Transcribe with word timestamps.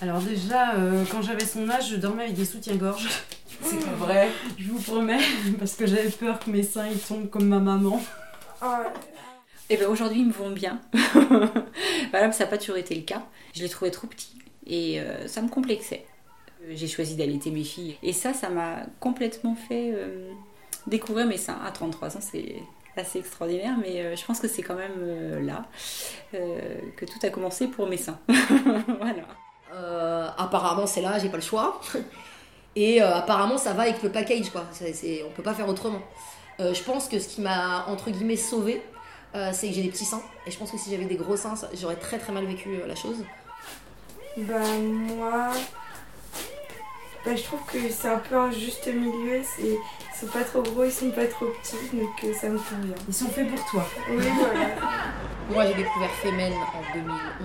Alors 0.00 0.20
déjà, 0.20 0.74
euh, 0.74 1.04
quand 1.10 1.22
j'avais 1.22 1.44
son 1.44 1.68
âge, 1.68 1.90
je 1.90 1.96
dormais 1.96 2.24
avec 2.24 2.36
des 2.36 2.44
soutiens-gorge. 2.44 3.08
C'est 3.62 3.84
pas 3.84 3.92
vrai. 3.92 4.30
Je 4.56 4.70
vous 4.70 4.78
promets, 4.80 5.18
parce 5.58 5.74
que 5.74 5.86
j'avais 5.86 6.10
peur 6.10 6.38
que 6.38 6.50
mes 6.50 6.62
seins 6.62 6.86
ils 6.86 6.98
tombent 6.98 7.28
comme 7.28 7.46
ma 7.48 7.58
maman. 7.58 8.00
Et 9.70 9.76
ben 9.76 9.88
aujourd'hui, 9.88 10.20
ils 10.20 10.26
me 10.28 10.32
vont 10.32 10.50
bien. 10.50 10.80
voilà, 12.10 12.32
ça 12.32 12.44
n'a 12.44 12.50
pas 12.50 12.58
toujours 12.58 12.76
été 12.76 12.94
le 12.94 13.02
cas. 13.02 13.22
Je 13.54 13.62
les 13.62 13.68
trouvais 13.68 13.90
trop 13.90 14.06
petits 14.06 14.38
et 14.66 15.00
euh, 15.00 15.26
ça 15.26 15.42
me 15.42 15.48
complexait. 15.48 16.06
Euh, 16.62 16.72
J'ai 16.74 16.86
choisi 16.86 17.16
d'allaiter 17.16 17.50
mes 17.50 17.64
filles 17.64 17.96
et 18.02 18.12
ça, 18.12 18.32
ça 18.32 18.48
m'a 18.48 18.86
complètement 19.00 19.56
fait 19.56 19.90
euh, 19.92 20.30
découvrir 20.86 21.26
mes 21.26 21.36
seins. 21.36 21.58
À 21.66 21.70
33 21.70 22.16
ans, 22.16 22.20
c'est 22.20 22.62
assez 22.96 23.18
extraordinaire, 23.18 23.76
mais 23.80 24.02
euh, 24.02 24.16
je 24.16 24.24
pense 24.24 24.40
que 24.40 24.48
c'est 24.48 24.62
quand 24.62 24.74
même 24.74 24.98
euh, 25.00 25.40
là 25.40 25.64
euh, 26.34 26.58
que 26.96 27.04
tout 27.04 27.18
a 27.22 27.30
commencé 27.30 27.68
pour 27.68 27.88
mes 27.88 27.96
seins. 27.96 28.18
voilà. 28.28 29.24
Euh, 29.72 30.28
apparemment, 30.36 30.86
c'est 30.86 31.00
là, 31.02 31.18
j'ai 31.18 31.28
pas 31.28 31.36
le 31.36 31.42
choix. 31.42 31.80
Et 32.76 33.02
euh, 33.02 33.16
apparemment, 33.16 33.58
ça 33.58 33.72
va 33.72 33.82
avec 33.82 34.02
le 34.02 34.10
package, 34.10 34.50
quoi. 34.50 34.64
On 34.80 35.30
peut 35.30 35.42
pas 35.42 35.54
faire 35.54 35.68
autrement. 35.68 36.00
Euh, 36.60 36.74
je 36.74 36.82
pense 36.82 37.08
que 37.08 37.18
ce 37.18 37.28
qui 37.28 37.40
m'a, 37.40 37.86
entre 37.86 38.10
guillemets, 38.10 38.36
sauvé, 38.36 38.82
euh, 39.34 39.50
c'est 39.52 39.68
que 39.68 39.74
j'ai 39.74 39.82
des 39.82 39.90
petits 39.90 40.04
seins. 40.04 40.22
Et 40.46 40.50
je 40.50 40.58
pense 40.58 40.70
que 40.70 40.78
si 40.78 40.90
j'avais 40.90 41.04
des 41.04 41.16
gros 41.16 41.36
seins, 41.36 41.54
j'aurais 41.74 41.96
très 41.96 42.18
très 42.18 42.32
mal 42.32 42.44
vécu 42.46 42.70
euh, 42.70 42.86
la 42.86 42.94
chose. 42.94 43.24
Bah 44.36 44.60
moi, 44.80 45.50
bah, 47.24 47.36
je 47.36 47.42
trouve 47.42 47.60
que 47.66 47.78
c'est 47.90 48.08
un 48.08 48.18
peu 48.18 48.36
un 48.36 48.50
juste 48.50 48.86
milieu. 48.86 49.42
C'est, 49.42 49.62
ils 49.62 50.18
sont 50.18 50.32
pas 50.32 50.44
trop 50.44 50.62
gros, 50.62 50.84
ils 50.84 50.92
sont 50.92 51.10
pas 51.10 51.26
trop 51.26 51.46
petits, 51.46 51.96
donc 51.96 52.24
euh, 52.24 52.32
ça 52.32 52.48
me 52.48 52.58
convient. 52.58 52.94
Ils 53.06 53.14
sont 53.14 53.28
faits 53.28 53.48
pour 53.48 53.64
toi. 53.66 53.86
Oui, 54.10 54.24
voilà. 54.38 54.66
Moi, 55.50 55.64
j'ai 55.64 55.74
découvert 55.74 56.10
Femen 56.22 56.52
en 56.52 56.94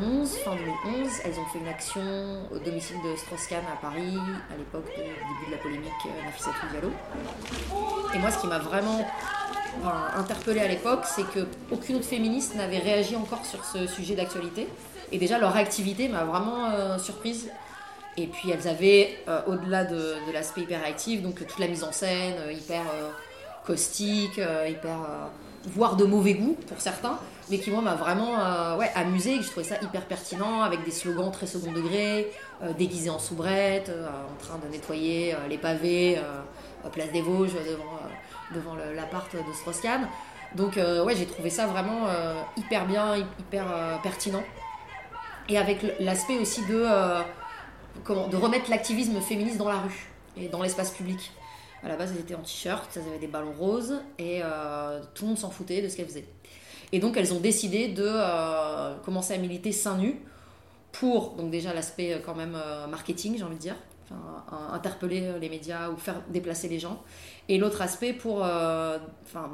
2011, 0.01 0.37
fin 0.39 0.55
2011. 0.55 1.09
Elles 1.23 1.39
ont 1.39 1.45
fait 1.45 1.59
une 1.59 1.69
action 1.69 2.01
au 2.51 2.59
domicile 2.59 2.97
de 3.01 3.15
Strauss-Kahn 3.15 3.63
à 3.71 3.77
Paris, 3.77 4.17
à 4.53 4.57
l'époque 4.57 4.87
du 4.87 5.01
début 5.01 5.45
de 5.47 5.51
la 5.51 5.57
polémique 5.57 5.91
euh, 6.05 6.25
Nafissatou 6.25 6.67
Diallo. 6.71 6.91
Et 8.13 8.17
moi, 8.17 8.29
ce 8.29 8.41
qui 8.41 8.47
m'a 8.47 8.59
vraiment 8.59 9.07
interpellée 10.17 10.59
à 10.59 10.67
l'époque, 10.67 11.05
c'est 11.05 11.25
que 11.31 11.47
aucune 11.71 11.95
autre 11.95 12.05
féministe 12.05 12.55
n'avait 12.55 12.79
réagi 12.79 13.15
encore 13.15 13.45
sur 13.45 13.63
ce 13.63 13.87
sujet 13.87 14.15
d'actualité. 14.15 14.67
Et 15.13 15.17
déjà, 15.17 15.39
leur 15.39 15.55
activité 15.55 16.09
m'a 16.09 16.25
vraiment 16.25 16.71
euh, 16.71 16.97
surprise. 16.97 17.49
Et 18.17 18.27
puis, 18.27 18.51
elles 18.51 18.67
avaient, 18.67 19.17
euh, 19.29 19.39
au-delà 19.47 19.85
de, 19.85 20.15
l'aspect 20.33 20.61
hyper 20.61 20.81
réactif, 20.81 21.21
donc 21.21 21.35
toute 21.35 21.57
la 21.57 21.67
mise 21.67 21.85
en 21.85 21.93
scène, 21.93 22.35
hyper 22.51 22.83
caustique, 23.65 24.41
hyper. 24.67 24.97
Voire 25.65 25.95
de 25.95 26.05
mauvais 26.05 26.33
goût 26.33 26.57
pour 26.67 26.79
certains, 26.81 27.17
mais 27.49 27.59
qui 27.59 27.71
moi 27.71 27.81
m'a 27.81 27.95
vraiment 27.95 28.39
euh, 28.39 28.77
ouais, 28.77 28.91
amusé, 28.95 29.41
je 29.41 29.49
trouvais 29.49 29.65
ça 29.65 29.75
hyper 29.81 30.05
pertinent, 30.05 30.61
avec 30.61 30.83
des 30.83 30.91
slogans 30.91 31.31
très 31.31 31.47
second 31.47 31.71
degré, 31.71 32.31
euh, 32.61 32.73
déguisés 32.73 33.09
en 33.09 33.19
soubrette, 33.19 33.89
euh, 33.89 34.07
en 34.07 34.43
train 34.43 34.57
de 34.57 34.69
nettoyer 34.71 35.33
euh, 35.33 35.47
les 35.49 35.57
pavés, 35.57 36.17
euh, 36.17 36.89
place 36.89 37.11
des 37.11 37.21
Vosges, 37.21 37.53
devant, 37.53 37.99
devant 38.53 38.75
l'appart 38.95 39.33
de 39.33 39.53
Strauss-Kahn. 39.53 40.07
Donc 40.55 40.77
euh, 40.77 41.03
ouais, 41.03 41.15
j'ai 41.15 41.25
trouvé 41.25 41.49
ça 41.49 41.65
vraiment 41.65 42.07
hyper 42.57 42.85
bien, 42.85 43.15
hy- 43.15 43.25
hyper 43.39 43.65
pertinent. 44.03 44.43
Et 45.49 45.57
avec 45.57 45.79
l'aspect 45.99 46.37
aussi 46.37 46.61
de, 46.65 46.85
comment, 48.03 48.27
de 48.27 48.35
remettre 48.37 48.69
l'activisme 48.69 49.19
féministe 49.21 49.57
dans 49.57 49.69
la 49.69 49.77
rue 49.79 50.09
et 50.37 50.49
dans 50.49 50.61
l'espace 50.61 50.91
public. 50.91 51.31
À 51.83 51.89
la 51.89 51.97
base, 51.97 52.11
elles 52.13 52.21
étaient 52.21 52.35
en 52.35 52.41
t-shirt, 52.41 52.89
elles 52.95 53.07
avaient 53.09 53.19
des 53.19 53.27
ballons 53.27 53.51
roses 53.51 53.95
et 54.17 54.39
euh, 54.41 55.01
tout 55.13 55.25
le 55.25 55.29
monde 55.29 55.37
s'en 55.37 55.49
foutait 55.49 55.81
de 55.81 55.89
ce 55.89 55.97
qu'elles 55.97 56.07
faisaient. 56.07 56.27
Et 56.93 56.99
donc, 56.99 57.17
elles 57.17 57.33
ont 57.33 57.39
décidé 57.39 57.89
de 57.89 58.05
euh, 58.07 58.95
commencer 59.03 59.33
à 59.33 59.37
militer 59.37 59.71
seins 59.71 59.97
nus 59.97 60.19
pour, 60.93 61.31
donc 61.31 61.51
déjà 61.51 61.73
l'aspect 61.73 62.13
euh, 62.13 62.19
quand 62.23 62.35
même 62.35 62.57
marketing, 62.89 63.37
j'ai 63.37 63.43
envie 63.43 63.55
de 63.55 63.61
dire, 63.61 63.75
interpeller 64.71 65.39
les 65.41 65.49
médias 65.49 65.89
ou 65.89 65.97
faire 65.97 66.21
déplacer 66.29 66.69
les 66.69 66.79
gens. 66.79 67.01
Et 67.49 67.57
l'autre 67.57 67.81
aspect 67.81 68.13
pour 68.13 68.37
enfin, 68.37 69.51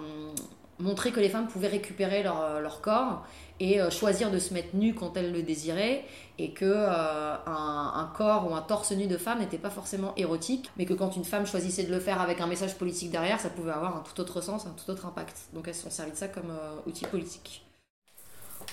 montrer 0.80 1.12
que 1.12 1.20
les 1.20 1.30
femmes 1.30 1.48
pouvaient 1.48 1.68
récupérer 1.68 2.24
leur, 2.24 2.42
euh, 2.42 2.60
leur 2.60 2.82
corps 2.82 3.26
et 3.60 3.82
euh, 3.82 3.90
choisir 3.90 4.32
de 4.32 4.40
se 4.40 4.54
mettre 4.54 4.76
nues 4.76 4.96
quand 4.96 5.18
elles 5.18 5.32
le 5.32 5.44
désiraient 5.44 6.06
et 6.38 6.52
que 6.52 6.66
euh, 6.66 7.36
un, 7.46 7.92
un 7.96 8.12
corps 8.16 8.50
ou 8.50 8.56
un 8.56 8.62
torse 8.62 8.92
nu 8.92 9.08
de 9.08 9.18
femme 9.18 9.40
n'était 9.40 9.58
pas 9.58 9.70
forcément 9.70 10.14
érotique, 10.16 10.72
mais 10.78 10.86
que 10.86 10.94
quand 10.94 11.16
une 11.16 11.26
femme 11.26 11.46
choisissait 11.46 11.84
de 11.84 11.94
le 11.94 12.00
faire 12.00 12.22
avec 12.22 12.40
un 12.40 12.48
message 12.48 12.76
politique 12.78 13.12
derrière, 13.12 13.40
ça 13.40 13.50
pouvait 13.50 13.72
avoir 13.72 13.98
un 13.98 14.02
tout 14.02 14.20
autre 14.22 14.42
sens, 14.42 14.66
un 14.66 14.72
tout 14.72 14.90
autre 14.90 15.06
impact. 15.06 15.38
Donc 15.54 15.68
elles 15.68 15.76
se 15.76 15.84
sont 15.84 15.90
servies 15.90 16.12
de 16.12 16.18
ça 16.18 16.30
comme 16.30 16.52
outil 16.88 17.06
politique. 17.06 17.66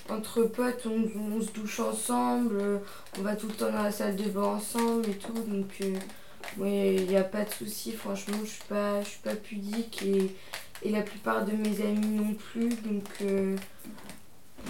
Entre 0.08 0.42
potes, 0.44 0.86
on, 0.86 1.40
se 1.40 1.50
douche 1.50 1.80
ensemble, 1.80 2.80
on 3.18 3.22
va 3.22 3.34
tout 3.34 3.48
le 3.48 3.54
temps 3.54 3.72
dans 3.72 3.82
la 3.82 3.90
salle 3.90 4.14
de 4.14 4.28
bain 4.28 4.42
ensemble 4.42 5.08
et 5.08 5.14
tout, 5.14 5.32
donc 5.32 5.82
il 6.60 7.06
n'y 7.06 7.16
a 7.16 7.24
pas 7.24 7.44
de 7.44 7.50
souci. 7.50 7.92
Franchement, 7.92 8.36
je 8.44 8.50
suis 8.50 8.64
pas, 8.68 9.02
je 9.02 9.08
suis 9.08 9.20
pas 9.20 9.34
pudique 9.34 10.02
et, 10.02 10.30
et 10.82 10.90
la 10.90 11.02
plupart 11.02 11.44
de 11.44 11.52
mes 11.52 11.80
amis 11.80 12.06
non 12.06 12.34
plus, 12.34 12.68
donc 12.68 13.04
euh, 13.22 13.56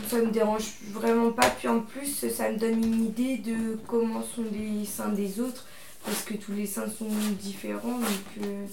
ça 0.09 0.19
me 0.19 0.31
dérange 0.31 0.65
vraiment 0.93 1.33
pas. 1.33 1.51
Puis 1.51 1.69
en 1.69 1.81
plus, 1.81 2.29
ça 2.29 2.51
me 2.51 2.59
donne 2.59 2.83
une 2.83 3.07
idée 3.07 3.39
de 3.39 3.79
comment 3.87 4.23
sont 4.23 4.45
les 4.53 4.85
seins 4.85 5.11
des 5.11 5.41
autres, 5.41 5.67
parce 6.05 6.23
que 6.23 6.35
tous 6.35 6.53
les 6.53 6.67
seins 6.67 6.89
sont 6.89 7.09
différents, 7.41 7.99
donc 7.99 8.45
euh, 8.45 8.67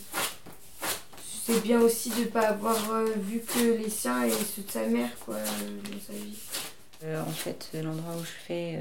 c'est 1.45 1.61
bien 1.61 1.81
aussi 1.81 2.09
de 2.11 2.25
pas 2.25 2.47
avoir 2.49 2.77
euh, 2.91 3.05
vu 3.17 3.41
que 3.41 3.77
les 3.81 3.89
siens 3.89 4.23
et 4.23 4.31
ceux 4.31 4.61
de 4.61 4.71
sa 4.71 4.85
mère 4.87 5.09
quoi 5.19 5.35
dans 5.35 5.99
sa 6.05 6.13
vie. 6.13 6.39
En 7.05 7.31
fait, 7.31 7.69
l'endroit 7.73 8.15
où 8.17 8.23
je 8.23 8.45
fais 8.47 8.79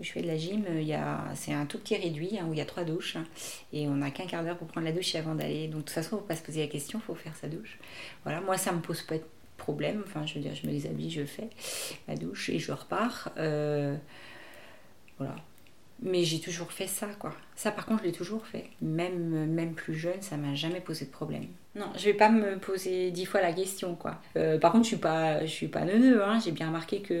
je 0.00 0.10
fais 0.10 0.22
de 0.22 0.26
la 0.26 0.36
gym, 0.36 0.64
euh, 0.68 0.80
il 0.80 0.88
y 0.88 0.94
a, 0.94 1.24
c'est 1.34 1.52
un 1.52 1.66
tout 1.66 1.78
petit 1.78 1.96
réduit 1.96 2.38
hein, 2.38 2.46
où 2.48 2.52
il 2.52 2.58
y 2.58 2.62
a 2.62 2.64
trois 2.64 2.84
douches 2.84 3.16
hein, 3.16 3.24
et 3.72 3.86
on 3.86 3.96
n'a 3.96 4.10
qu'un 4.10 4.26
quart 4.26 4.42
d'heure 4.42 4.58
pour 4.58 4.66
prendre 4.66 4.86
la 4.86 4.92
douche 4.92 5.14
avant 5.14 5.34
d'aller. 5.34 5.68
Donc 5.68 5.80
de 5.80 5.84
toute 5.84 5.90
façon, 5.90 6.10
il 6.12 6.14
ne 6.16 6.20
faut 6.20 6.26
pas 6.26 6.36
se 6.36 6.42
poser 6.42 6.60
la 6.62 6.68
question, 6.68 6.98
il 6.98 7.02
faut 7.02 7.14
faire 7.14 7.36
sa 7.36 7.48
douche. 7.48 7.78
Voilà, 8.24 8.40
moi 8.40 8.56
ça 8.56 8.72
me 8.72 8.80
pose 8.80 9.02
pas 9.02 9.18
de 9.18 9.24
problème. 9.56 10.02
Enfin, 10.06 10.26
je 10.26 10.34
veux 10.34 10.40
dire, 10.40 10.54
je 10.54 10.66
me 10.66 10.72
déshabille, 10.72 11.10
je 11.10 11.24
fais 11.24 11.48
la 12.08 12.16
douche 12.16 12.50
et 12.50 12.58
je 12.58 12.72
repars. 12.72 13.30
Euh, 13.38 13.96
voilà. 15.18 15.36
Mais 16.02 16.24
j'ai 16.24 16.40
toujours 16.40 16.70
fait 16.72 16.86
ça, 16.88 17.06
quoi. 17.18 17.32
Ça, 17.54 17.70
par 17.70 17.86
contre, 17.86 18.00
je 18.02 18.08
l'ai 18.08 18.12
toujours 18.12 18.44
fait. 18.46 18.68
Même, 18.82 19.46
même 19.46 19.74
plus 19.74 19.94
jeune, 19.94 20.20
ça 20.20 20.36
m'a 20.36 20.54
jamais 20.54 20.80
posé 20.80 21.06
de 21.06 21.10
problème. 21.10 21.46
Non, 21.76 21.86
je 21.96 22.04
vais 22.04 22.14
pas 22.14 22.28
me 22.28 22.58
poser 22.58 23.10
dix 23.10 23.24
fois 23.24 23.40
la 23.40 23.52
question, 23.52 23.94
quoi. 23.94 24.20
Euh, 24.36 24.58
par 24.58 24.72
contre, 24.72 24.84
je 24.84 24.88
suis 24.88 24.96
pas, 24.98 25.40
je 25.46 25.50
suis 25.50 25.68
pas 25.68 25.84
neuneu, 25.84 26.22
hein. 26.22 26.40
J'ai 26.44 26.50
bien 26.50 26.66
remarqué 26.66 27.00
que 27.00 27.14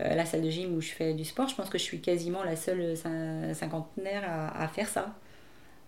euh, 0.00 0.14
la 0.14 0.26
salle 0.26 0.42
de 0.42 0.50
gym 0.50 0.74
où 0.74 0.80
je 0.80 0.90
fais 0.90 1.14
du 1.14 1.24
sport, 1.24 1.48
je 1.48 1.54
pense 1.54 1.70
que 1.70 1.78
je 1.78 1.84
suis 1.84 2.00
quasiment 2.00 2.42
la 2.44 2.56
seule 2.56 2.94
cin- 2.94 3.54
cinquantenaire 3.54 4.24
à, 4.54 4.68
faire 4.68 4.88
ça. 4.88 5.14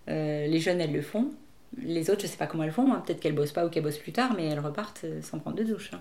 Euh, 0.09 0.47
les 0.47 0.61
jeunes, 0.61 0.81
elles 0.81 0.93
le 0.93 1.03
font. 1.03 1.33
Les 1.77 2.09
autres, 2.09 2.23
je 2.23 2.27
sais 2.29 2.39
pas 2.39 2.47
comment 2.47 2.63
elles 2.65 2.73
font. 2.73 2.93
hein. 2.93 3.03
Peut-être 3.05 3.21
qu'elles 3.21 3.35
bossent 3.35 3.53
pas 3.53 3.67
ou 3.67 3.69
qu'elles 3.69 3.83
bossent 3.83 3.99
plus 3.99 4.13
tard, 4.13 4.33
mais 4.37 4.47
elles 4.47 4.61
repartent 4.61 5.05
sans 5.23 5.39
prendre 5.39 5.57
de 5.57 5.65
douche. 5.65 5.91
hein. 5.93 6.01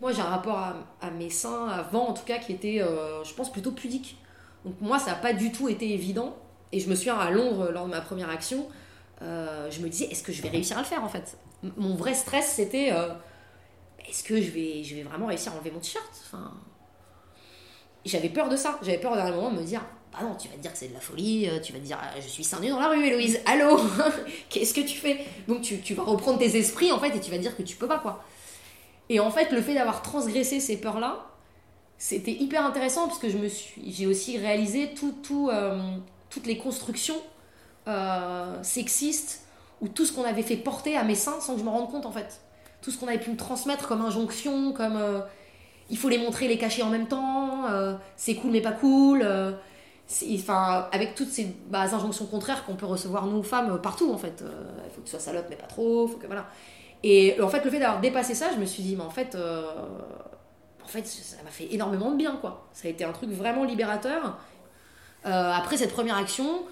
Moi, 0.00 0.12
j'ai 0.12 0.20
un 0.22 0.24
rapport 0.24 0.58
à, 0.58 0.76
à 1.00 1.10
mes 1.10 1.30
seins 1.30 1.68
avant, 1.68 2.08
en 2.08 2.12
tout 2.14 2.24
cas, 2.24 2.38
qui 2.38 2.52
était, 2.52 2.78
je 3.24 3.34
pense, 3.34 3.52
plutôt 3.52 3.70
pudique. 3.72 4.16
Donc 4.64 4.74
moi, 4.80 4.98
ça 4.98 5.12
n'a 5.12 5.16
pas 5.16 5.32
du 5.32 5.52
tout 5.52 5.68
été 5.68 5.92
évident. 5.92 6.36
Et 6.72 6.80
je 6.80 6.88
me 6.88 6.94
souviens 6.94 7.16
à 7.18 7.30
Londres, 7.30 7.70
lors 7.72 7.86
de 7.86 7.90
ma 7.90 8.00
première 8.00 8.30
action, 8.30 8.68
euh, 9.22 9.70
je 9.70 9.80
me 9.80 9.88
disais, 9.88 10.06
est-ce 10.06 10.22
que 10.22 10.32
je 10.32 10.42
vais 10.42 10.48
réussir 10.48 10.76
à 10.78 10.80
le 10.80 10.86
faire 10.86 11.04
en 11.04 11.08
fait? 11.08 11.36
Mon 11.76 11.94
vrai 11.94 12.14
stress, 12.14 12.52
c'était, 12.56 12.90
euh, 12.92 13.08
est-ce 14.08 14.24
que 14.24 14.40
je 14.40 14.50
vais, 14.50 14.82
je 14.84 14.96
vais 14.96 15.02
vraiment 15.02 15.26
réussir 15.26 15.52
à 15.52 15.56
enlever 15.56 15.70
mon 15.70 15.80
t-shirt? 15.80 16.10
Enfin, 16.26 16.52
J'avais 18.04 18.28
peur 18.28 18.48
de 18.48 18.56
ça. 18.56 18.78
J'avais 18.82 18.98
peur 18.98 19.14
dernier 19.14 19.32
moment 19.32 19.50
de 19.50 19.58
me 19.60 19.64
dire, 19.64 19.82
bah 20.12 20.18
non, 20.22 20.34
tu 20.34 20.48
vas 20.48 20.54
te 20.54 20.60
dire 20.60 20.72
que 20.72 20.78
c'est 20.78 20.88
de 20.88 20.94
la 20.94 21.00
folie, 21.00 21.48
euh, 21.48 21.60
tu 21.60 21.72
vas 21.72 21.78
te 21.78 21.84
dire, 21.84 21.98
je 22.20 22.26
suis 22.26 22.44
nus 22.60 22.70
dans 22.70 22.80
la 22.80 22.88
rue, 22.88 23.04
Héloïse, 23.04 23.40
allô? 23.46 23.78
Qu'est-ce 24.50 24.74
que 24.74 24.80
tu 24.80 24.98
fais? 24.98 25.24
Donc 25.46 25.62
tu, 25.62 25.80
tu 25.80 25.94
vas 25.94 26.02
reprendre 26.02 26.38
tes 26.38 26.56
esprits 26.56 26.90
en 26.92 26.98
fait 26.98 27.14
et 27.16 27.20
tu 27.20 27.30
vas 27.30 27.36
te 27.36 27.42
dire 27.42 27.56
que 27.56 27.62
tu 27.62 27.76
peux 27.76 27.88
pas 27.88 27.98
quoi. 27.98 28.24
Et 29.08 29.20
en 29.20 29.30
fait, 29.30 29.52
le 29.52 29.60
fait 29.62 29.74
d'avoir 29.74 30.02
transgressé 30.02 30.60
ces 30.60 30.80
peurs-là, 30.80 31.26
c'était 32.02 32.32
hyper 32.32 32.66
intéressant 32.66 33.06
parce 33.06 33.20
que 33.20 33.28
je 33.28 33.38
me 33.38 33.46
suis, 33.46 33.80
j'ai 33.92 34.08
aussi 34.08 34.36
réalisé 34.36 34.90
tout, 34.92 35.14
tout, 35.22 35.50
euh, 35.52 35.78
toutes 36.30 36.46
les 36.46 36.58
constructions 36.58 37.14
euh, 37.86 38.60
sexistes 38.64 39.46
ou 39.80 39.86
tout 39.86 40.04
ce 40.04 40.12
qu'on 40.12 40.24
avait 40.24 40.42
fait 40.42 40.56
porter 40.56 40.96
à 40.96 41.04
mes 41.04 41.14
seins 41.14 41.38
sans 41.38 41.52
que 41.52 41.60
je 41.60 41.64
me 41.64 41.70
rende 41.70 41.88
compte 41.88 42.04
en 42.04 42.10
fait. 42.10 42.40
Tout 42.80 42.90
ce 42.90 42.98
qu'on 42.98 43.06
avait 43.06 43.20
pu 43.20 43.30
me 43.30 43.36
transmettre 43.36 43.86
comme 43.86 44.02
injonction, 44.02 44.72
comme 44.72 44.96
euh, 44.96 45.20
il 45.90 45.96
faut 45.96 46.08
les 46.08 46.18
montrer, 46.18 46.48
les 46.48 46.58
cacher 46.58 46.82
en 46.82 46.90
même 46.90 47.06
temps, 47.06 47.66
c'est 48.16 48.34
cool 48.34 48.50
mais 48.50 48.62
pas 48.62 48.72
cool. 48.72 49.24
Enfin, 50.34 50.88
avec 50.90 51.14
toutes 51.14 51.30
ces 51.30 51.54
bah, 51.68 51.82
injonctions 51.82 52.26
contraires 52.26 52.64
qu'on 52.64 52.74
peut 52.74 52.86
recevoir 52.86 53.26
nous 53.26 53.44
femmes 53.44 53.80
partout 53.80 54.12
en 54.12 54.18
fait. 54.18 54.42
Il 54.84 54.90
faut 54.90 55.02
que 55.02 55.06
tu 55.06 55.10
sois 55.12 55.20
salope 55.20 55.46
mais 55.48 55.56
pas 55.56 55.68
trop, 55.68 56.08
faut 56.08 56.16
que 56.16 56.26
voilà. 56.26 56.48
Et 57.04 57.40
en 57.40 57.48
fait, 57.48 57.64
le 57.64 57.70
fait 57.70 57.78
d'avoir 57.78 58.00
dépassé 58.00 58.34
ça, 58.34 58.46
je 58.52 58.58
me 58.58 58.64
suis 58.64 58.82
dit, 58.82 58.96
mais 58.96 59.02
en 59.02 59.10
fait, 59.10 59.36
en 60.84 60.88
fait, 60.88 61.06
ça 61.06 61.36
m'a 61.44 61.50
fait 61.50 61.72
énormément 61.72 62.10
de 62.10 62.16
bien, 62.16 62.36
quoi. 62.40 62.68
Ça 62.72 62.88
a 62.88 62.90
été 62.90 63.04
un 63.04 63.12
truc 63.12 63.30
vraiment 63.30 63.64
libérateur. 63.64 64.38
Euh, 65.26 65.52
après 65.52 65.76
cette 65.76 65.92
première 65.92 66.16
action, 66.16 66.62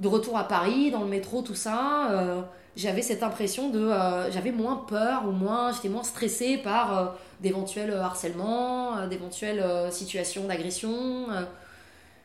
de 0.00 0.08
retour 0.08 0.38
à 0.38 0.48
Paris, 0.48 0.90
dans 0.90 1.00
le 1.00 1.08
métro, 1.08 1.42
tout 1.42 1.54
ça, 1.54 2.10
euh, 2.10 2.42
j'avais 2.76 3.02
cette 3.02 3.22
impression 3.22 3.70
de, 3.70 3.80
euh, 3.80 4.30
j'avais 4.30 4.52
moins 4.52 4.76
peur 4.76 5.26
ou 5.26 5.32
moins, 5.32 5.72
j'étais 5.72 5.88
moins 5.88 6.04
stressée 6.04 6.58
par 6.58 7.16
d'éventuels 7.40 7.92
harcèlements, 7.92 9.06
d'éventuelles 9.06 9.64
situations 9.92 10.46
d'agression. 10.46 11.26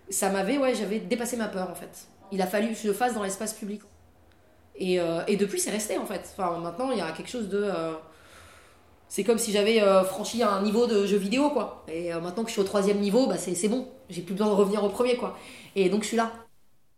ça 0.10 0.30
m'avait, 0.30 0.57
ouais, 0.57 0.75
j'avais 0.75 1.00
dépassé 1.00 1.38
ma 1.38 1.48
peur 1.48 1.69
en 1.69 1.75
fait. 1.75 2.07
Il 2.31 2.42
a 2.42 2.48
fallu 2.48 2.69
que 2.69 2.75
je 2.75 2.88
le 2.88 2.94
fasse 2.94 3.13
dans 3.13 3.24
l'espace 3.24 3.54
public. 3.54 3.81
Et, 4.75 5.00
et 5.28 5.38
depuis, 5.38 5.60
c'est 5.60 5.69
resté 5.72 5.98
en 5.98 6.06
fait. 6.06 6.34
Enfin, 6.38 6.57
maintenant, 6.57 6.92
il 6.92 6.98
y 6.98 7.01
a 7.01 7.12
quelque 7.12 7.30
chose 7.30 7.50
de. 7.50 7.72
C'est 9.13 9.24
comme 9.24 9.38
si 9.38 9.51
j'avais 9.51 9.80
euh, 9.81 10.04
franchi 10.04 10.42
un 10.42 10.62
niveau 10.63 10.88
de 10.88 11.06
jeu 11.06 11.18
vidéo, 11.18 11.51
quoi. 11.51 11.86
Et 11.88 12.12
euh, 12.12 12.19
maintenant 12.19 12.42
que 12.44 12.50
je 12.50 12.54
suis 12.54 12.62
au 12.62 12.65
troisième 12.65 12.98
niveau, 13.00 13.27
bah, 13.27 13.38
c'est 13.38 13.68
bon. 13.68 13.88
J'ai 14.10 14.21
plus 14.24 14.33
besoin 14.33 14.48
de 14.48 14.56
revenir 14.56 14.83
au 14.83 14.89
premier, 14.89 15.18
quoi. 15.18 15.38
Et 15.75 15.89
donc, 15.89 16.01
je 16.01 16.07
suis 16.07 16.18
là. 16.18 16.31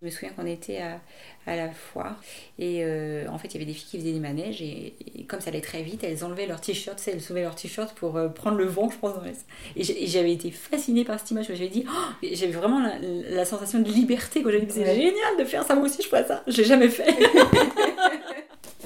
Je 0.02 0.08
me 0.08 0.12
souviens 0.12 0.30
qu'on 0.32 0.46
était 0.46 0.80
à, 0.80 1.00
à 1.48 1.56
la 1.56 1.72
foire 1.72 2.22
et 2.60 2.84
euh, 2.84 3.28
en 3.30 3.38
fait 3.40 3.48
il 3.48 3.54
y 3.54 3.58
avait 3.58 3.66
des 3.66 3.74
filles 3.74 3.88
qui 3.92 3.98
faisaient 3.98 4.12
des 4.12 4.20
manèges 4.20 4.62
et, 4.62 4.94
et 5.16 5.24
comme 5.26 5.40
ça 5.40 5.50
allait 5.50 5.62
très 5.62 5.84
vite, 5.84 6.04
elles 6.04 6.24
enlevaient 6.26 6.48
leur 6.48 6.60
t-shirt, 6.62 6.98
tu 6.98 7.04
sais, 7.04 7.12
elles 7.12 7.22
soulevaient 7.22 7.44
leur 7.44 7.56
t-shirt 7.56 7.96
pour 7.98 8.18
euh, 8.18 8.28
prendre 8.28 8.58
le 8.58 8.66
vent, 8.66 8.90
je 8.90 8.98
pense. 8.98 9.16
Dans 9.16 9.24
les... 9.24 9.32
Et 9.78 9.84
j'ai- 9.84 10.06
j'avais 10.06 10.34
été 10.34 10.52
fascinée 10.52 11.06
par 11.06 11.20
cette 11.20 11.32
image. 11.32 11.48
J'avais 11.48 11.70
dit, 11.70 11.86
oh 11.88 12.28
j'avais 12.34 12.52
vraiment 12.52 12.82
la, 12.82 12.96
la 13.00 13.46
sensation 13.46 13.80
de 13.80 13.90
liberté. 13.90 14.42
J'avais 14.44 14.62
dit, 14.62 14.74
c'est 14.74 14.86
génial 14.96 15.38
de 15.40 15.46
faire 15.46 15.64
ça, 15.64 15.76
moi 15.76 15.86
aussi 15.86 16.02
je 16.04 16.08
ferais 16.08 16.26
ça. 16.28 16.44
Je 16.48 16.58
l'ai 16.58 16.66
jamais 16.66 16.90
fait. 16.90 17.14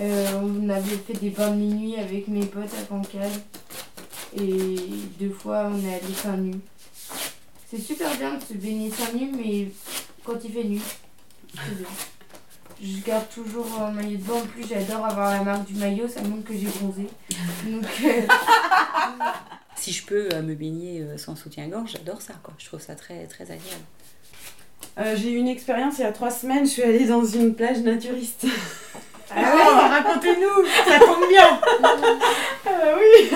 Euh, 0.01 0.27
on 0.41 0.69
avait 0.69 0.97
fait 0.97 1.13
des 1.13 1.29
bains 1.29 1.51
de 1.51 1.55
minuit 1.55 1.97
avec 1.97 2.27
mes 2.27 2.45
potes 2.45 2.73
à 2.79 2.83
Cancale. 2.83 3.29
Et 4.37 4.75
deux 5.19 5.31
fois, 5.31 5.69
on 5.71 5.77
est 5.85 5.95
allé 5.95 6.13
seins 6.13 6.37
nus. 6.37 6.59
C'est 7.69 7.81
super 7.81 8.15
bien 8.17 8.35
de 8.35 8.43
se 8.43 8.53
baigner 8.53 8.89
seins 8.91 9.11
nus, 9.13 9.31
mais 9.35 9.67
quand 10.23 10.35
il 10.43 10.51
fait 10.51 10.63
nuit, 10.63 10.81
c'est 11.53 11.77
bien. 11.77 11.87
Je 12.81 13.05
garde 13.05 13.27
toujours 13.33 13.67
un 13.81 13.91
maillot 13.91 14.17
de 14.17 14.23
bain. 14.23 14.35
En 14.35 14.45
plus, 14.45 14.65
j'adore 14.67 15.05
avoir 15.05 15.31
la 15.31 15.43
marque 15.43 15.65
du 15.65 15.75
maillot. 15.75 16.07
Ça 16.07 16.21
montre 16.21 16.45
que 16.45 16.53
j'ai 16.53 16.67
bronzé. 16.67 17.07
Donc, 17.65 17.85
euh, 18.05 18.21
si 19.75 19.91
je 19.91 20.05
peux 20.05 20.29
euh, 20.31 20.41
me 20.41 20.55
baigner 20.55 21.05
sans 21.17 21.35
soutien-gorge, 21.35 21.91
j'adore 21.91 22.21
ça. 22.21 22.35
Quoi. 22.41 22.53
Je 22.57 22.65
trouve 22.67 22.79
ça 22.79 22.95
très, 22.95 23.27
très 23.27 23.43
agréable. 23.43 23.83
Euh, 24.97 25.15
J'ai 25.15 25.31
eu 25.31 25.37
une 25.37 25.47
expérience 25.47 25.97
il 25.97 26.01
y 26.01 26.05
a 26.05 26.11
trois 26.11 26.31
semaines, 26.31 26.65
je 26.65 26.71
suis 26.71 26.83
allée 26.83 27.05
dans 27.05 27.23
une 27.23 27.55
plage 27.55 27.79
naturiste. 27.79 28.45
ah 29.35 29.55
ouais, 29.55 29.89
racontez-nous, 29.89 30.65
ça 30.87 30.99
tombe 30.99 31.27
bien. 31.29 31.59
Ah 31.83 31.95
bah 32.65 32.97
oui 32.97 33.29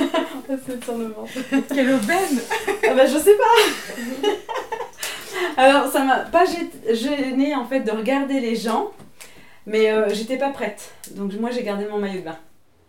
C'est 0.65 0.87
le 0.97 1.05
ventre. 1.07 1.31
Quelle 1.73 1.93
aubaine. 1.93 2.39
Ah 2.87 2.93
bah 2.93 3.05
je 3.05 3.17
sais 3.17 3.35
pas 3.35 4.29
Alors 5.57 5.91
ça 5.91 6.03
m'a 6.03 6.19
pas 6.19 6.45
gê- 6.45 6.69
gênée 6.93 7.55
en 7.55 7.65
fait 7.65 7.81
de 7.81 7.91
regarder 7.91 8.39
les 8.39 8.55
gens, 8.55 8.91
mais 9.65 9.91
euh, 9.91 10.09
j'étais 10.13 10.37
pas 10.37 10.49
prête. 10.49 10.91
Donc 11.11 11.33
moi 11.33 11.49
j'ai 11.51 11.63
gardé 11.63 11.85
mon 11.85 11.97
maillot 11.99 12.19
de 12.21 12.25
bain. 12.25 12.37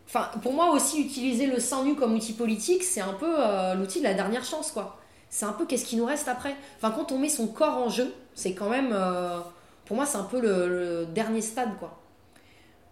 Enfin, 0.07 0.31
pour 0.43 0.53
moi 0.53 0.71
aussi, 0.71 1.00
utiliser 1.03 1.47
le 1.47 1.59
sein 1.59 1.83
nu 1.85 1.95
comme 1.97 2.15
outil 2.15 2.35
politique, 2.35 2.85
c'est 2.85 3.00
un 3.00 3.15
peu 3.15 3.35
euh, 3.39 3.75
l'outil 3.75 3.99
de 3.99 4.05
la 4.05 4.15
dernière 4.15 4.45
chance, 4.45 4.71
quoi. 4.71 4.97
C'est 5.29 5.45
un 5.47 5.53
peu 5.53 5.65
qu'est-ce 5.67 5.85
qui 5.85 5.97
nous 5.97 6.05
reste 6.05 6.29
après. 6.29 6.55
Enfin, 6.77 6.95
quand 6.97 7.11
on 7.11 7.19
met 7.19 7.29
son 7.29 7.49
corps 7.49 7.79
en 7.79 7.89
jeu, 7.89 8.12
c'est 8.35 8.53
quand 8.55 8.69
même, 8.69 8.91
euh, 8.93 9.39
pour 9.87 9.97
moi, 9.97 10.07
c'est 10.07 10.19
un 10.19 10.23
peu 10.25 10.41
le, 10.41 10.69
le 10.69 11.07
dernier 11.07 11.41
stade, 11.41 11.71
quoi, 11.81 11.99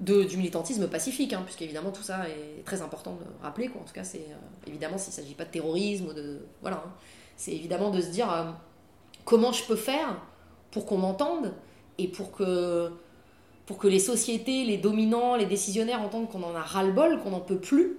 du 0.02 0.36
militantisme 0.36 0.88
pacifique, 0.88 1.32
hein, 1.32 1.42
puisqu'évidemment 1.44 1.90
tout 1.92 2.02
ça 2.02 2.28
est 2.28 2.64
très 2.64 2.82
important 2.82 3.12
de 3.14 3.24
rappeler, 3.42 3.68
quoi. 3.68 3.80
En 3.80 3.84
tout 3.84 3.92
cas, 3.94 4.04
c'est 4.04 4.26
euh, 4.30 4.66
évidemment 4.66 4.98
s'il 4.98 5.10
ne 5.10 5.14
s'agit 5.16 5.34
pas 5.34 5.44
de 5.44 5.50
terrorisme 5.50 6.12
de, 6.14 6.40
voilà, 6.60 6.78
hein. 6.84 6.90
c'est 7.36 7.52
évidemment 7.52 7.90
de 7.90 8.00
se 8.00 8.08
dire 8.08 8.30
euh, 8.32 8.44
comment 9.24 9.52
je 9.52 9.64
peux 9.64 9.76
faire 9.76 10.20
pour 10.72 10.86
qu'on 10.86 10.98
m'entende 10.98 11.54
et 11.98 12.08
pour 12.08 12.32
que 12.32 12.90
pour 13.66 13.78
que 13.78 13.86
les 13.86 14.00
sociétés, 14.00 14.64
les 14.64 14.76
dominants, 14.76 15.36
les 15.36 15.46
décisionnaires 15.46 16.02
entendent 16.02 16.28
qu'on 16.28 16.42
en 16.42 16.54
a 16.56 16.60
ras-le-bol, 16.62 17.20
qu'on 17.20 17.30
n'en 17.30 17.40
peut 17.40 17.60
plus, 17.60 17.96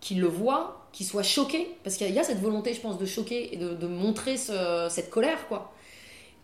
qu'ils 0.00 0.20
le 0.20 0.28
voient, 0.28 0.86
qu'ils 0.92 1.06
soient 1.06 1.24
choqués, 1.24 1.76
parce 1.82 1.96
qu'il 1.96 2.08
y 2.12 2.18
a- 2.20 2.22
cette 2.22 2.38
volonté, 2.40 2.72
je 2.72 2.80
pense, 2.80 2.96
de 2.96 3.04
choquer 3.04 3.52
et 3.52 3.56
de, 3.56 3.86
montrer 3.88 4.36
ce- 4.36 4.86
cette 4.88 5.10
colère, 5.10 5.48
quoi. 5.48 5.72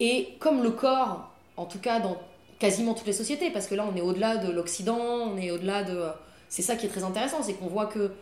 Et 0.00 0.35
comme 0.40 0.62
le 0.64 0.73
corps, 0.73 1.31
en 1.56 1.67
tout 1.67 1.78
cas 1.78 2.00
dans 2.00 2.17
quasiment 2.62 2.94
toutes 2.94 3.09
les 3.09 3.12
sociétés, 3.12 3.50
parce 3.50 3.67
que 3.67 3.75
là 3.75 3.85
on 3.93 3.97
est 3.97 4.00
au-delà 4.00 4.37
de 4.37 4.50
l'Occident, 4.50 4.99
on 5.00 5.37
est 5.37 5.50
au-delà 5.50 5.82
de... 5.82 5.99
C'est 6.49 6.62
ça 6.62 6.76
qui 6.76 6.87
est 6.87 6.88
très 6.88 7.03
intéressant, 7.03 7.43
c'est 7.43 7.55
qu'on 7.55 7.67
voit 7.67 7.87
que 7.87 8.12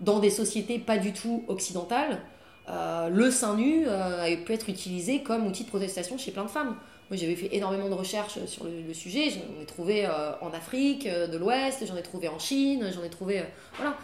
dans 0.00 0.18
des 0.18 0.30
sociétés 0.30 0.78
pas 0.80 0.98
du 0.98 1.12
tout 1.12 1.44
occidentales, 1.48 2.20
euh, 2.68 3.08
le 3.08 3.30
sein 3.30 3.54
nu 3.56 3.84
euh, 3.86 4.36
peut 4.44 4.52
être 4.52 4.68
utilisé 4.68 5.22
comme 5.22 5.46
outil 5.46 5.62
de 5.62 5.68
protestation 5.68 6.18
chez 6.18 6.32
plein 6.32 6.44
de 6.44 6.50
femmes. 6.50 6.76
Moi, 7.10 7.18
j'avais 7.18 7.36
fait 7.36 7.54
énormément 7.54 7.88
de 7.88 7.94
recherches 7.94 8.38
sur 8.46 8.64
le, 8.64 8.94
sujet. 8.94 9.28
J'en 9.30 9.62
ai 9.62 9.66
trouvé 9.66 10.06
euh, 10.06 10.32
en 10.40 10.50
Afrique 10.52 11.06
euh, 11.06 11.26
de 11.28 11.36
l'Ouest, 11.36 11.84
j'en 11.86 11.96
ai 11.96 12.02
trouvé 12.02 12.28
en 12.28 12.38
Chine, 12.38 12.90
j'en 12.92 13.04
ai 13.04 13.10
trouvé. 13.10 13.40
euh, 13.40 13.44
voilà. 13.76 13.96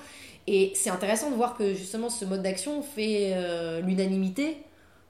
Et 0.47 0.73
c'est 0.75 0.91
intéressant 0.91 1.31
de 1.31 1.37
voir 1.37 1.57
que 1.57 1.75
justement 1.75 2.11
ce 2.11 2.25
mode 2.25 2.43
d'action 2.43 2.83
fait 2.83 3.33
euh, 3.35 3.81
l'unanimité 3.81 4.59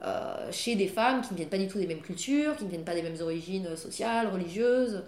euh, 0.03 0.51
chez 0.51 0.77
des 0.77 0.89
femmes 0.89 1.21
qui 1.21 1.33
ne 1.33 1.37
viennent 1.37 1.51
pas 1.51 1.59
du 1.59 1.69
tout 1.69 1.79
des 1.79 1.87
mêmes 1.87 2.01
cultures, 2.01 2.57
qui 2.57 2.65
ne 2.65 2.71
viennent 2.71 2.85
pas 2.85 2.95
des 2.95 3.03
mêmes 3.03 3.21
origines 3.21 3.77
sociales, 3.77 4.29
religieuses. 4.29 5.03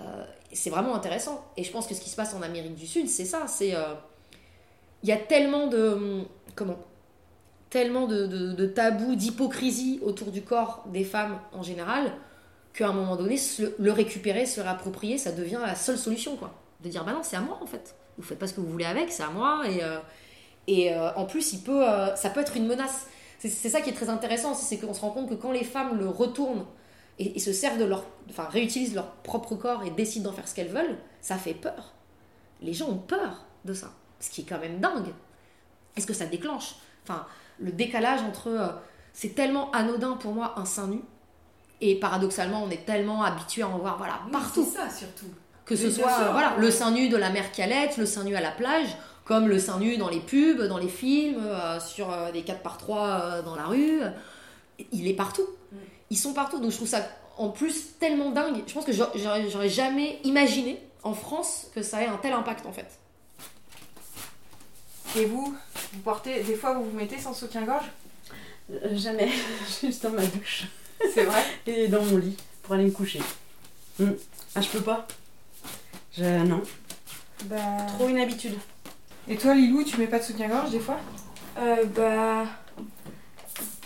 Euh, 0.00 0.24
c'est 0.52 0.68
vraiment 0.68 0.94
intéressant. 0.94 1.44
Et 1.56 1.64
je 1.64 1.72
pense 1.72 1.86
que 1.86 1.94
ce 1.94 2.00
qui 2.00 2.10
se 2.10 2.16
passe 2.16 2.34
en 2.34 2.42
Amérique 2.42 2.74
du 2.74 2.86
Sud, 2.86 3.08
c'est 3.08 3.24
ça. 3.24 3.46
C'est 3.46 3.74
euh, 3.74 3.94
il 5.02 5.08
y 5.08 5.12
a 5.12 5.16
tellement 5.16 5.66
de 5.66 6.24
comment 6.54 6.78
tellement 7.70 8.06
de, 8.06 8.66
tabous, 8.66 9.14
d'hypocrisie 9.14 10.00
autour 10.02 10.30
du 10.30 10.40
corps 10.40 10.84
des 10.86 11.04
femmes 11.04 11.38
en 11.52 11.62
général, 11.62 12.12
qu'à 12.72 12.88
un 12.88 12.94
moment 12.94 13.14
donné, 13.14 13.36
le 13.78 13.92
récupérer, 13.92 14.46
se 14.46 14.62
réapproprier, 14.62 15.18
ça 15.18 15.32
devient 15.32 15.60
la 15.62 15.74
seule 15.74 15.98
solution, 15.98 16.36
quoi. 16.36 16.54
De 16.82 16.88
dire, 16.88 17.04
bah 17.04 17.12
non, 17.12 17.20
c'est 17.22 17.36
à 17.36 17.40
moi, 17.40 17.58
en 17.60 17.66
fait. 17.66 17.94
Vous 18.16 18.22
faites 18.24 18.38
pas 18.38 18.46
ce 18.46 18.54
que 18.54 18.62
vous 18.62 18.70
voulez 18.70 18.86
avec, 18.86 19.12
c'est 19.12 19.22
à 19.22 19.28
moi. 19.28 19.64
Et, 19.68 19.82
et 20.66 20.94
en 20.94 21.26
plus, 21.26 21.52
il 21.52 21.60
peut, 21.60 21.84
ça 22.16 22.30
peut 22.30 22.40
être 22.40 22.56
une 22.56 22.66
menace. 22.66 23.06
C'est 23.38 23.48
ça 23.68 23.80
qui 23.80 23.90
est 23.90 23.94
très 23.94 24.08
intéressant, 24.08 24.54
c'est 24.54 24.78
qu'on 24.78 24.94
se 24.94 25.00
rend 25.00 25.10
compte 25.10 25.28
que 25.28 25.34
quand 25.34 25.52
les 25.52 25.64
femmes 25.64 25.96
le 25.98 26.08
retournent 26.08 26.66
et, 27.18 27.36
et 27.36 27.38
se 27.38 27.52
servent 27.52 27.78
de 27.78 27.84
leur... 27.84 28.04
Enfin, 28.28 28.44
réutilisent 28.50 28.94
leur 28.94 29.12
propre 29.12 29.54
corps 29.54 29.84
et 29.84 29.90
décident 29.90 30.30
d'en 30.30 30.36
faire 30.36 30.48
ce 30.48 30.54
qu'elles 30.54 30.68
veulent, 30.72 30.98
ça 31.20 31.36
fait 31.36 31.54
peur. 31.54 31.92
Les 32.60 32.72
gens 32.74 32.88
ont 32.88 32.98
peur 32.98 33.44
de 33.64 33.72
ça. 33.74 33.92
Ce 34.18 34.30
qui 34.30 34.40
est 34.40 34.44
quand 34.44 34.58
même 34.58 34.80
dingue. 34.80 35.12
Est-ce 35.96 36.06
que 36.06 36.14
ça 36.14 36.26
déclenche 36.26 36.74
Enfin, 37.04 37.26
le 37.58 37.72
décalage 37.72 38.20
entre 38.22 38.48
euh, 38.48 38.68
c'est 39.12 39.34
tellement 39.34 39.70
anodin 39.72 40.12
pour 40.12 40.32
moi 40.32 40.54
un 40.58 40.64
sein 40.64 40.86
nu 40.88 41.00
et 41.80 41.98
paradoxalement 41.98 42.62
on 42.64 42.70
est 42.70 42.84
tellement 42.84 43.22
habitué 43.22 43.62
à 43.62 43.68
en 43.68 43.78
voir 43.78 43.98
voilà 43.98 44.20
partout 44.32 44.64
C'est 44.70 44.78
ça 44.78 44.90
surtout. 44.90 45.26
que 45.64 45.74
ce 45.74 45.90
soit 45.90 46.10
euh, 46.20 46.32
voilà 46.32 46.56
le 46.58 46.70
sein 46.70 46.90
nu 46.90 47.08
de 47.08 47.16
la 47.16 47.30
qui 47.30 47.62
allait 47.62 47.90
le 47.96 48.06
sein 48.06 48.24
nu 48.24 48.36
à 48.36 48.40
la 48.40 48.50
plage 48.52 48.96
comme 49.28 49.46
le 49.46 49.58
sein 49.60 49.78
nu 49.78 49.96
dans 49.98 50.08
les 50.08 50.20
pubs 50.20 50.62
dans 50.66 50.78
les 50.78 50.88
films 50.88 51.42
euh, 51.44 51.78
sur 51.78 52.10
euh, 52.10 52.32
des 52.32 52.42
4 52.42 52.60
par 52.62 52.78
3 52.78 53.42
dans 53.42 53.54
la 53.54 53.66
rue 53.66 54.00
il 54.90 55.06
est 55.06 55.14
partout 55.14 55.46
ils 56.10 56.16
sont 56.16 56.32
partout 56.32 56.58
donc 56.60 56.70
je 56.72 56.76
trouve 56.76 56.88
ça 56.88 57.06
en 57.36 57.50
plus 57.50 57.98
tellement 58.00 58.30
dingue 58.30 58.62
je 58.66 58.72
pense 58.72 58.84
que 58.86 58.92
j'a- 58.92 59.12
j'aurais 59.14 59.68
jamais 59.68 60.18
imaginé 60.24 60.80
en 61.04 61.12
France 61.14 61.66
que 61.74 61.82
ça 61.82 62.02
ait 62.02 62.06
un 62.06 62.16
tel 62.16 62.32
impact 62.32 62.64
en 62.66 62.72
fait 62.72 62.88
Et 65.16 65.24
vous, 65.26 65.54
vous 65.92 66.00
portez, 66.00 66.42
des 66.42 66.54
fois 66.54 66.74
vous 66.74 66.84
vous 66.84 66.96
mettez 66.96 67.18
sans 67.18 67.32
soutien-gorge? 67.34 67.84
Euh, 68.70 68.96
jamais, 68.96 69.28
juste 69.82 70.02
dans 70.02 70.10
ma 70.10 70.24
douche 70.26 70.64
C'est 71.14 71.24
vrai? 71.24 71.42
Et 71.66 71.88
dans 71.88 72.02
mon 72.04 72.18
lit 72.18 72.36
pour 72.62 72.74
aller 72.74 72.84
me 72.84 72.90
coucher. 72.90 73.20
Hmm. 73.98 74.12
Ah 74.54 74.60
je 74.60 74.68
peux 74.68 74.80
pas? 74.82 75.06
Je... 76.16 76.24
Non, 76.44 76.62
Bah, 77.44 77.56
trop 77.96 78.08
une 78.08 78.18
habitude. 78.18 78.54
Et 79.28 79.36
toi 79.36 79.54
Lilou, 79.54 79.84
tu 79.84 79.98
mets 79.98 80.06
pas 80.06 80.18
de 80.18 80.24
soutien-gorge 80.24 80.70
des 80.70 80.80
fois? 80.80 80.98
Euh, 81.58 81.84
bah, 81.94 82.44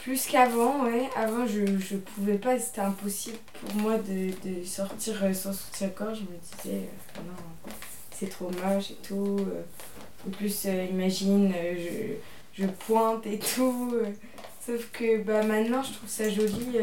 plus 0.02 0.26
qu'avant, 0.26 0.84
ouais. 0.84 1.08
Avant, 1.16 1.46
je, 1.46 1.66
je 1.78 1.96
pouvais 1.96 2.38
pas, 2.38 2.58
c'était 2.58 2.80
impossible 2.82 3.38
pour 3.60 3.74
moi 3.76 3.98
de, 3.98 4.30
de 4.48 4.64
sortir 4.64 5.22
euh, 5.24 5.32
sans 5.34 5.52
soutien-gorge. 5.52 6.18
Je 6.18 6.22
me 6.22 6.38
disais, 6.38 6.88
euh, 7.16 7.20
non, 7.26 7.72
c'est 8.12 8.28
trop 8.28 8.50
moche 8.50 8.90
et 8.92 8.98
tout. 9.02 9.38
euh. 9.40 9.62
En 10.26 10.30
plus, 10.30 10.64
imagine, 10.64 11.52
je, 11.76 12.62
je 12.62 12.66
pointe 12.86 13.26
et 13.26 13.40
tout. 13.40 13.92
Sauf 14.64 14.90
que 14.92 15.20
bah, 15.22 15.42
maintenant, 15.42 15.82
je 15.82 15.92
trouve 15.94 16.08
ça 16.08 16.30
joli. 16.30 16.78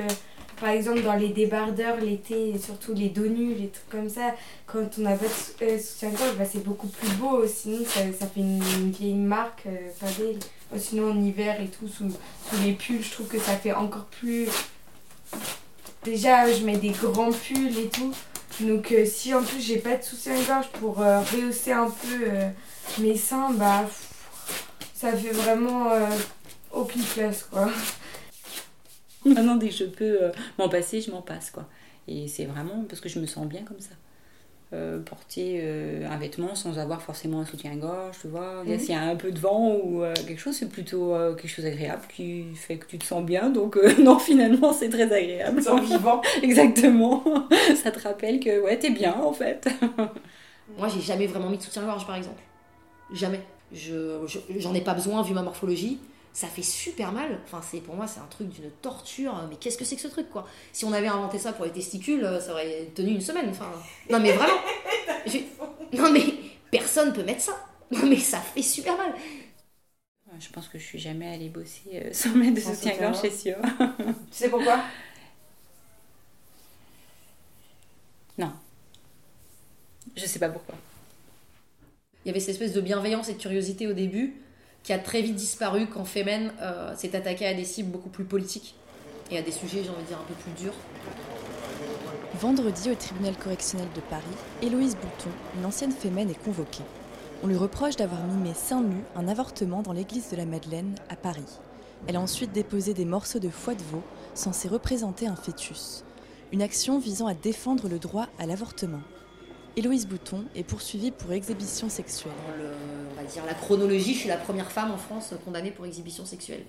Par 0.59 0.69
exemple, 0.69 1.01
dans 1.01 1.15
les 1.15 1.29
débardeurs 1.29 1.97
l'été, 1.97 2.57
surtout 2.57 2.93
les 2.93 3.09
dos 3.09 3.27
nus, 3.27 3.55
les 3.55 3.69
trucs 3.69 3.89
comme 3.89 4.09
ça, 4.09 4.35
quand 4.65 4.83
on 4.97 5.01
n'a 5.01 5.15
pas 5.15 5.25
de 5.25 5.65
euh, 5.65 5.79
soutien-gorge, 5.79 6.35
bah, 6.37 6.45
c'est 6.51 6.63
beaucoup 6.63 6.87
plus 6.87 7.09
beau. 7.13 7.45
Sinon, 7.47 7.85
ça, 7.85 8.01
ça 8.19 8.27
fait 8.27 8.41
une, 8.41 8.91
vieille 8.91 9.13
marque, 9.13 9.63
euh, 9.67 9.89
pas 9.99 10.11
belle. 10.17 10.37
Euh, 10.73 10.77
Sinon, 10.77 11.11
en 11.11 11.21
hiver 11.21 11.61
et 11.61 11.67
tout, 11.67 11.87
sous, 11.87 12.09
sous 12.09 12.63
les 12.63 12.73
pulls, 12.73 13.01
je 13.01 13.11
trouve 13.11 13.27
que 13.27 13.39
ça 13.39 13.53
fait 13.53 13.73
encore 13.73 14.05
plus. 14.05 14.47
Déjà, 16.03 16.51
je 16.51 16.63
mets 16.65 16.77
des 16.77 16.89
grands 16.89 17.31
pulls 17.31 17.77
et 17.77 17.87
tout. 17.87 18.13
Donc, 18.59 18.91
euh, 18.91 19.05
si 19.05 19.33
en 19.33 19.41
plus 19.41 19.61
j'ai 19.61 19.77
pas 19.77 19.95
de 19.95 20.03
soutien-gorge 20.03 20.67
pour 20.79 21.01
euh, 21.01 21.21
rehausser 21.21 21.71
un 21.71 21.89
peu 21.89 23.01
mes 23.01 23.15
seins, 23.15 23.51
bah. 23.51 23.85
ça 24.93 25.13
fait 25.13 25.31
vraiment 25.31 25.87
aucune 26.73 27.03
place, 27.03 27.43
quoi. 27.43 27.69
Maintenant, 29.25 29.55
dès 29.55 29.69
que 29.69 29.75
je 29.75 29.85
peux 29.85 30.23
euh, 30.23 30.31
m'en 30.57 30.69
passer, 30.69 31.01
je 31.01 31.11
m'en 31.11 31.21
passe, 31.21 31.51
quoi. 31.51 31.67
Et 32.07 32.27
c'est 32.27 32.45
vraiment 32.45 32.85
parce 32.87 33.01
que 33.01 33.09
je 33.09 33.19
me 33.19 33.25
sens 33.27 33.47
bien 33.47 33.63
comme 33.63 33.79
ça. 33.79 33.95
euh, 34.73 34.99
porter 35.01 35.61
euh, 35.63 36.07
un 36.09 36.17
vêtement 36.17 36.55
sans 36.55 36.79
avoir 36.79 37.01
forcément 37.01 37.41
un 37.41 37.45
soutien-gorge, 37.45 38.17
tu 38.21 38.27
vois. 38.27 38.63
Mhm. 38.65 38.79
S'il 38.79 38.91
y 38.95 38.97
a 38.97 39.01
un 39.03 39.15
peu 39.15 39.31
de 39.31 39.39
vent 39.39 39.75
ou 39.83 40.03
euh, 40.03 40.13
quelque 40.27 40.39
chose, 40.39 40.55
c'est 40.55 40.69
plutôt 40.69 41.15
quelque 41.37 41.47
chose 41.49 41.65
d'agréable 41.65 42.03
qui 42.15 42.55
fait 42.55 42.77
que 42.77 42.85
tu 42.87 42.99
te 42.99 43.05
sens 43.05 43.23
bien. 43.25 43.49
Donc, 43.51 43.77
non, 43.99 44.19
finalement, 44.19 44.73
c'est 44.73 44.89
très 44.89 45.11
agréable. 45.13 45.61
Sans 45.63 45.79
vivant. 45.79 46.21
Exactement. 46.43 47.23
Ça 47.81 47.91
te 47.91 47.99
rappelle 47.99 48.39
que, 48.39 48.61
ouais, 48.63 48.77
t'es 48.79 48.91
bien 48.91 49.15
en 49.15 49.33
fait. 49.33 49.69
Moi, 50.77 50.87
j'ai 50.87 51.01
jamais 51.01 51.27
vraiment 51.27 51.49
mis 51.49 51.57
de 51.57 51.63
soutien-gorge, 51.63 52.05
par 52.05 52.15
exemple. 52.15 52.41
Jamais. 53.11 53.41
Je, 53.71 54.25
je- 54.27 54.39
j'en 54.59 54.73
ai 54.75 54.81
pas 54.81 54.93
besoin 54.95 55.21
vu 55.23 55.33
ma 55.33 55.41
morphologie. 55.43 55.99
Ça 56.33 56.47
fait 56.47 56.63
super 56.63 57.11
mal. 57.11 57.39
Enfin, 57.45 57.61
c'est 57.61 57.79
pour 57.81 57.95
moi, 57.95 58.07
c'est 58.07 58.19
un 58.19 58.27
truc 58.29 58.49
d'une 58.49 58.69
torture. 58.81 59.33
Mais 59.49 59.55
qu'est-ce 59.55 59.77
que 59.77 59.85
c'est 59.85 59.95
que 59.95 60.01
ce 60.01 60.07
truc, 60.07 60.29
quoi? 60.29 60.47
Si 60.71 60.85
on 60.85 60.93
avait 60.93 61.07
inventé 61.07 61.37
ça 61.37 61.53
pour 61.53 61.65
les 61.65 61.71
testicules, 61.71 62.23
euh, 62.23 62.39
ça 62.39 62.51
aurait 62.51 62.91
tenu 62.95 63.11
une 63.11 63.21
semaine. 63.21 63.49
Enfin, 63.49 63.71
non, 64.09 64.19
mais 64.19 64.33
vraiment. 64.33 64.59
Non, 65.91 66.11
mais 66.11 66.23
personne 66.71 67.13
peut 67.13 67.23
mettre 67.23 67.41
ça. 67.41 67.65
Non, 67.91 68.05
mais 68.05 68.17
ça 68.17 68.39
fait 68.39 68.61
super 68.61 68.95
mal. 68.95 69.11
Je 70.39 70.49
pense 70.49 70.67
que 70.67 70.77
je 70.77 70.83
suis 70.83 70.99
jamais 70.99 71.27
allée 71.33 71.49
bosser 71.49 71.81
euh, 71.93 72.09
sans 72.13 72.29
mettre 72.35 72.53
de 72.53 72.59
soutien-gorge, 72.61 73.17
c'est 73.19 73.31
soutien-gorge. 73.31 73.67
sûr. 73.71 74.15
Tu 74.31 74.37
sais 74.37 74.49
pourquoi? 74.49 74.79
Je 80.15 80.25
sais 80.25 80.39
pas 80.39 80.49
pourquoi. 80.49 80.75
Il 82.23 82.27
y 82.27 82.31
avait 82.31 82.39
cette 82.39 82.49
espèce 82.49 82.73
de 82.73 82.81
bienveillance 82.81 83.29
et 83.29 83.33
de 83.33 83.39
curiosité 83.39 83.87
au 83.87 83.93
début 83.93 84.35
qui 84.89 84.93
a 84.93 84.97
très 84.97 85.21
vite 85.21 85.35
disparu 85.35 85.85
quand 85.85 86.03
Femen 86.03 86.51
euh, 86.63 86.95
s'est 86.95 87.15
attaqué 87.15 87.45
à 87.45 87.53
des 87.53 87.63
cibles 87.63 87.91
beaucoup 87.91 88.09
plus 88.09 88.23
politiques 88.23 88.73
et 89.29 89.37
à 89.37 89.43
des 89.43 89.51
sujets, 89.51 89.83
j'ai 89.83 89.91
envie 89.91 90.03
dire, 90.07 90.17
un 90.17 90.27
peu 90.27 90.33
plus 90.33 90.51
durs. 90.53 90.73
Vendredi, 92.41 92.89
au 92.89 92.95
tribunal 92.95 93.37
correctionnel 93.37 93.87
de 93.93 94.01
Paris, 94.01 94.23
Héloïse 94.63 94.95
Bouton, 94.95 95.29
une 95.59 95.65
ancienne 95.67 95.91
fémène, 95.91 96.31
est 96.31 96.43
convoquée. 96.43 96.81
On 97.43 97.47
lui 97.47 97.55
reproche 97.55 97.97
d'avoir 97.97 98.23
mimé 98.23 98.53
seins 98.55 98.81
nus 98.81 99.03
un 99.15 99.27
avortement 99.27 99.83
dans 99.83 99.93
l'église 99.93 100.31
de 100.31 100.37
la 100.37 100.47
Madeleine, 100.47 100.95
à 101.07 101.15
Paris. 101.15 101.59
Elle 102.07 102.15
a 102.15 102.21
ensuite 102.21 102.51
déposé 102.51 102.95
des 102.95 103.05
morceaux 103.05 103.37
de 103.37 103.49
foie 103.49 103.75
de 103.75 103.83
veau 103.83 104.01
censés 104.33 104.69
représenter 104.69 105.27
un 105.27 105.35
fœtus. 105.35 106.03
Une 106.51 106.63
action 106.63 106.97
visant 106.97 107.27
à 107.27 107.35
défendre 107.35 107.89
le 107.89 107.99
droit 107.99 108.25
à 108.39 108.47
l'avortement. 108.47 109.01
Héloïse 109.75 110.07
Bouton 110.07 110.45
est 110.55 110.63
poursuivie 110.63 111.11
pour 111.11 111.31
exhibition 111.31 111.89
sexuelle. 111.89 112.33
On 113.11 113.15
va 113.15 113.23
dire 113.23 113.45
la 113.45 113.53
chronologie, 113.53 114.13
je 114.13 114.19
suis 114.19 114.27
la 114.27 114.37
première 114.37 114.71
femme 114.71 114.91
en 114.91 114.97
France 114.97 115.33
condamnée 115.45 115.71
pour 115.71 115.85
exhibition 115.85 116.25
sexuelle. 116.25 116.65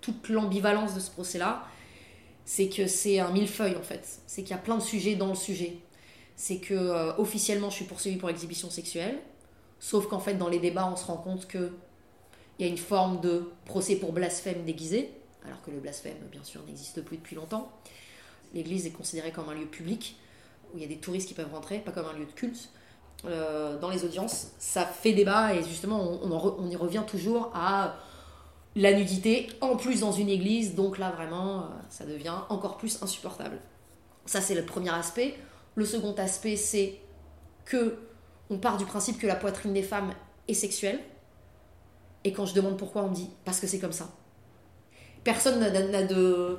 Toute 0.00 0.28
l'ambivalence 0.28 0.94
de 0.94 1.00
ce 1.00 1.10
procès-là, 1.10 1.66
c'est 2.44 2.68
que 2.68 2.86
c'est 2.86 3.18
un 3.18 3.30
millefeuille 3.30 3.76
en 3.76 3.82
fait. 3.82 4.20
C'est 4.26 4.42
qu'il 4.42 4.52
y 4.52 4.58
a 4.58 4.62
plein 4.62 4.76
de 4.76 4.82
sujets 4.82 5.16
dans 5.16 5.28
le 5.28 5.34
sujet. 5.34 5.78
C'est 6.36 6.58
que 6.58 6.74
euh, 6.74 7.16
officiellement, 7.16 7.70
je 7.70 7.76
suis 7.76 7.84
poursuivie 7.84 8.16
pour 8.16 8.30
exhibition 8.30 8.70
sexuelle, 8.70 9.18
sauf 9.80 10.06
qu'en 10.06 10.20
fait, 10.20 10.34
dans 10.34 10.48
les 10.48 10.58
débats, 10.58 10.88
on 10.90 10.96
se 10.96 11.04
rend 11.06 11.16
compte 11.16 11.46
que 11.46 11.72
il 12.58 12.64
y 12.64 12.68
a 12.68 12.72
une 12.72 12.78
forme 12.78 13.20
de 13.20 13.50
procès 13.66 13.96
pour 13.96 14.12
blasphème 14.12 14.64
déguisé, 14.64 15.10
alors 15.44 15.60
que 15.62 15.70
le 15.70 15.78
blasphème, 15.78 16.16
bien 16.32 16.42
sûr, 16.42 16.62
n'existe 16.66 17.02
plus 17.02 17.18
depuis 17.18 17.36
longtemps. 17.36 17.70
L'église 18.54 18.86
est 18.86 18.90
considérée 18.90 19.30
comme 19.30 19.48
un 19.50 19.54
lieu 19.54 19.66
public 19.66 20.16
où 20.72 20.78
il 20.78 20.82
y 20.82 20.84
a 20.84 20.88
des 20.88 20.98
touristes 20.98 21.28
qui 21.28 21.34
peuvent 21.34 21.52
rentrer, 21.52 21.78
pas 21.78 21.92
comme 21.92 22.06
un 22.06 22.12
lieu 22.12 22.26
de 22.26 22.32
culte. 22.32 22.70
Euh, 23.24 23.78
dans 23.78 23.90
les 23.90 24.04
audiences, 24.04 24.52
ça 24.58 24.84
fait 24.84 25.12
débat 25.12 25.54
et 25.54 25.62
justement 25.62 26.20
on, 26.22 26.68
y 26.68 26.76
revient 26.76 27.02
toujours 27.06 27.50
à 27.54 27.96
la 28.74 28.92
nudité, 28.92 29.48
en 29.62 29.76
plus 29.76 30.00
dans 30.00 30.12
une 30.12 30.28
église, 30.28 30.74
donc 30.74 30.98
là 30.98 31.10
vraiment 31.10 31.60
euh, 31.60 31.62
ça 31.88 32.04
devient 32.04 32.34
encore 32.50 32.76
plus 32.76 33.02
insupportable. 33.02 33.58
Ça 34.26 34.40
c'est 34.40 34.54
le 34.54 34.66
premier 34.66 34.90
aspect. 34.90 35.34
Le 35.76 35.86
second 35.86 36.14
aspect 36.14 36.56
c'est 36.56 37.00
que 37.64 37.98
on 38.50 38.58
part 38.58 38.76
du 38.76 38.84
principe 38.84 39.18
que 39.18 39.26
la 39.26 39.34
poitrine 39.34 39.72
des 39.72 39.82
femmes 39.82 40.12
est 40.46 40.54
sexuelle. 40.54 41.00
Et 42.24 42.32
quand 42.32 42.44
je 42.44 42.54
demande 42.54 42.76
pourquoi, 42.76 43.02
on 43.02 43.10
me 43.10 43.14
dit 43.14 43.30
parce 43.44 43.60
que 43.60 43.66
c'est 43.66 43.78
comme 43.78 43.92
ça. 43.92 44.08
Personne 45.24 45.58
n'a 45.58 46.02
de, 46.02 46.58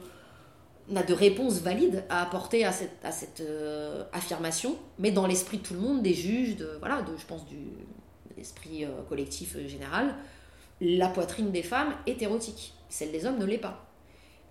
n'a 0.89 1.03
de 1.03 1.13
réponse 1.13 1.61
valide 1.61 2.03
à 2.09 2.21
apporter 2.21 2.65
à 2.65 2.71
cette, 2.71 3.41
euh, 3.41 4.03
affirmation, 4.13 4.77
mais 4.99 5.11
dans 5.11 5.27
l'esprit 5.27 5.57
de 5.57 5.63
tout 5.63 5.73
le 5.73 5.79
monde, 5.79 6.01
des 6.01 6.13
juges, 6.13 6.57
voilà, 6.79 7.03
je 7.17 7.25
pense 7.25 7.45
de 7.45 7.57
l'esprit 8.37 8.85
euh, 8.85 8.89
collectif 9.09 9.55
euh, 9.55 9.67
général, 9.67 10.15
la 10.79 11.09
poitrine 11.09 11.51
des 11.51 11.63
femmes 11.63 11.93
est 12.05 12.21
érotique, 12.21 12.73
celle 12.89 13.11
des 13.11 13.25
hommes 13.25 13.37
ne 13.37 13.45
l'est 13.45 13.57
pas. 13.57 13.83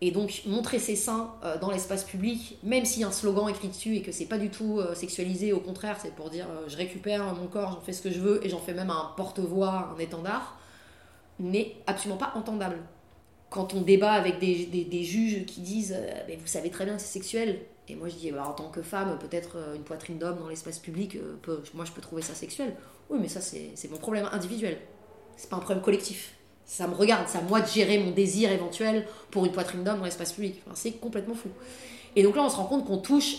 Et 0.03 0.11
donc 0.11 0.43
montrer 0.45 0.79
ses 0.79 0.95
seins 0.95 1.33
dans 1.63 1.71
l'espace 1.71 2.05
public, 2.05 2.59
même 2.63 2.85
a 2.85 3.07
un 3.07 3.11
slogan 3.11 3.49
écrit 3.49 3.69
dessus 3.69 3.97
et 3.97 4.03
que 4.03 4.13
c'est 4.13 4.27
pas 4.27 4.37
du 4.37 4.51
tout 4.51 4.79
sexualisé, 4.95 5.55
au 5.55 5.61
contraire, 5.61 5.97
c'est 6.03 6.15
pour 6.15 6.29
dire 6.29 6.47
je 6.69 6.77
récupère 6.77 7.35
mon 7.35 7.47
corps, 7.47 7.73
j'en 7.73 7.81
fais 7.81 7.95
ce 7.95 8.03
que 8.03 8.11
je 8.11 8.21
veux 8.21 8.45
et 8.45 8.51
j'en 8.51 8.59
fais 8.59 8.75
même 8.75 8.91
un 8.91 9.13
porte-voix, 9.17 9.95
un 9.97 9.99
étendard, 9.99 10.59
n'est 11.39 11.77
absolument 11.87 12.19
pas 12.19 12.33
entendable 12.35 12.77
quand 13.57 13.73
on 13.73 13.81
débat 13.81 14.13
avec 14.13 14.39
des, 14.39 15.03
juges 15.03 15.47
qui 15.47 15.63
disent 15.63 15.97
euh, 15.97 16.37
vous 16.39 16.47
savez 16.47 16.69
très 16.71 16.85
bien 16.85 16.97
que 16.97 17.01
c'est 17.01 17.15
sexuel 17.15 17.59
et 17.89 17.95
moi 17.95 18.09
je 18.09 18.15
dis 18.15 18.31
bah, 18.31 18.47
en 18.47 18.53
tant 18.53 18.69
que 18.69 18.83
femme 18.83 19.19
peut-être 19.19 19.57
euh, 19.57 19.75
une 19.75 19.83
poitrine 19.83 20.19
d'homme 20.19 20.39
dans 20.39 20.49
l'espace 20.49 20.79
public 20.79 21.17
euh, 21.17 21.57
moi 21.73 21.87
je 21.87 21.93
peux 21.93 22.03
trouver 22.03 22.21
ça 22.21 22.35
sexuel 22.35 22.77
oui 23.09 23.19
mais 23.21 23.29
ça 23.29 23.41
c'est 23.41 23.91
mon 23.91 23.97
problème 23.97 24.29
individuel. 24.31 24.79
C'est 25.39 25.49
pas 25.49 25.57
un 25.57 25.61
problème 25.61 25.83
collectif. 25.83 26.35
Ça 26.67 26.87
me 26.87 26.95
regarde 26.95 27.27
c'est 27.29 27.39
à 27.39 27.43
moi 27.43 27.61
de 27.63 27.67
gérer 27.67 27.99
mon 27.99 28.11
désir 28.11 28.53
éventuel 28.53 29.07
pour 29.31 29.47
une 29.47 29.53
poitrine 29.53 29.85
d'homme 29.85 29.99
dans 29.99 30.05
l'espace 30.05 30.33
public. 30.33 30.63
C'est 30.75 30.93
complètement 30.93 31.35
fou. 31.35 31.49
Et 32.15 32.23
donc 32.23 32.37
là 32.37 32.43
on 32.43 32.51
se 32.51 32.57
rend 32.57 32.65
compte 32.65 32.85
qu'on 32.85 32.99
touche 32.99 33.37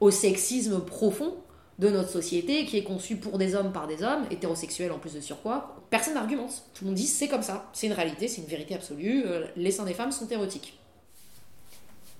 au 0.00 0.10
sexisme 0.10 0.80
profond 0.80 1.36
de 1.78 1.88
notre 1.88 2.10
société 2.10 2.64
qui 2.64 2.76
est 2.76 2.82
conçue 2.82 3.16
pour 3.16 3.38
des 3.38 3.54
hommes 3.54 3.72
par 3.72 3.86
des 3.86 4.02
hommes, 4.02 4.24
hétérosexuels 4.30 4.90
en 4.90 4.98
plus 4.98 5.14
de 5.14 5.20
surcroît. 5.20 5.76
Personne 5.90 6.14
n'argumente. 6.14 6.64
Tout 6.74 6.84
le 6.84 6.90
monde 6.90 6.96
dit 6.96 7.06
c'est 7.06 7.28
comme 7.28 7.42
ça, 7.42 7.68
c'est 7.72 7.86
une 7.86 7.92
réalité, 7.92 8.26
c'est 8.26 8.40
une 8.40 8.48
vérité 8.48 8.74
absolue, 8.74 9.22
euh, 9.26 9.46
les 9.56 9.70
seins 9.70 9.84
des 9.84 9.94
femmes 9.94 10.12
sont 10.12 10.28
érotiques. 10.28 10.78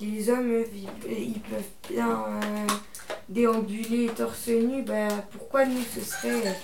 Les 0.00 0.30
hommes, 0.30 0.64
ils, 1.08 1.40
peuvent 1.40 1.90
bien 1.90 2.08
euh, 2.08 2.66
déambuler 3.28 4.08
torse 4.16 4.46
nu. 4.46 4.82
Bah, 4.82 5.08
pourquoi 5.32 5.66
nous, 5.66 5.82
ce 5.92 6.00
serait 6.00 6.56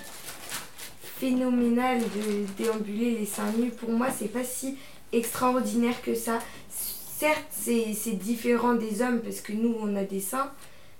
phénoménal 1.01 1.99
de 1.99 2.45
déambuler 2.57 3.17
les 3.19 3.25
seins 3.25 3.51
nus? 3.57 3.71
Pour 3.71 3.89
moi, 3.89 4.07
c'est 4.17 4.29
pas 4.29 4.45
si 4.45 4.77
extraordinaire 5.11 6.01
que 6.01 6.15
ça. 6.15 6.39
Certes, 6.69 7.43
c'est 7.51 8.17
différent 8.17 8.73
des 8.73 9.01
hommes 9.01 9.19
parce 9.19 9.41
que 9.41 9.51
nous, 9.51 9.75
on 9.81 9.97
a 9.97 10.03
des 10.03 10.21
seins. 10.21 10.49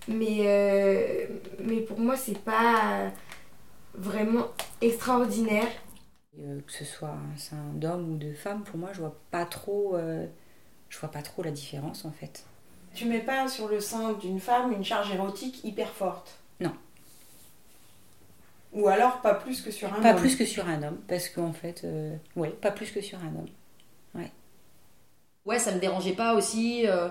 Mais, 0.07 0.41
euh, 0.41 1.25
mais 1.59 1.81
pour 1.81 2.00
moi, 2.00 2.15
c'est 2.15 2.38
pas 2.39 3.12
vraiment 3.95 4.47
extraordinaire. 4.81 5.67
Euh, 6.39 6.59
que 6.65 6.71
ce 6.71 6.83
soit 6.85 7.09
un 7.09 7.38
sein 7.38 7.63
d'homme 7.75 8.13
ou 8.13 8.17
de 8.17 8.33
femme, 8.33 8.63
pour 8.63 8.77
moi, 8.77 8.89
je 8.93 9.00
vois 9.00 9.15
pas 9.31 9.45
trop, 9.45 9.95
euh, 9.95 10.25
je 10.89 11.00
vois 11.00 11.09
pas 11.09 11.21
trop 11.21 11.43
la 11.43 11.51
différence 11.51 12.05
en 12.05 12.12
fait. 12.12 12.43
Tu 12.93 13.05
mets 13.05 13.19
pas 13.19 13.47
sur 13.47 13.67
le 13.67 13.79
sein 13.79 14.13
d'une 14.13 14.39
femme 14.39 14.71
une 14.71 14.83
charge 14.83 15.12
érotique 15.13 15.63
hyper 15.63 15.89
forte? 15.89 16.38
Non. 16.59 16.74
Ou 18.74 18.88
alors 18.89 19.21
pas 19.21 19.33
plus 19.33 19.62
que 19.62 19.71
sur 19.71 19.93
un 19.93 20.01
Pas 20.01 20.12
homme. 20.13 20.19
plus 20.19 20.35
que 20.35 20.45
sur 20.45 20.67
un 20.67 20.83
homme, 20.83 20.97
parce 21.07 21.29
qu'en 21.29 21.53
fait, 21.53 21.81
euh, 21.85 22.15
ouais, 22.35 22.50
pas 22.50 22.71
plus 22.71 22.91
que 22.91 23.01
sur 23.01 23.17
un 23.19 23.27
homme. 23.35 23.47
Ouais, 25.45 25.59
ça 25.59 25.71
me 25.71 25.79
dérangeait 25.79 26.13
pas 26.15 26.33
aussi 26.33 26.88
euh, 26.88 27.07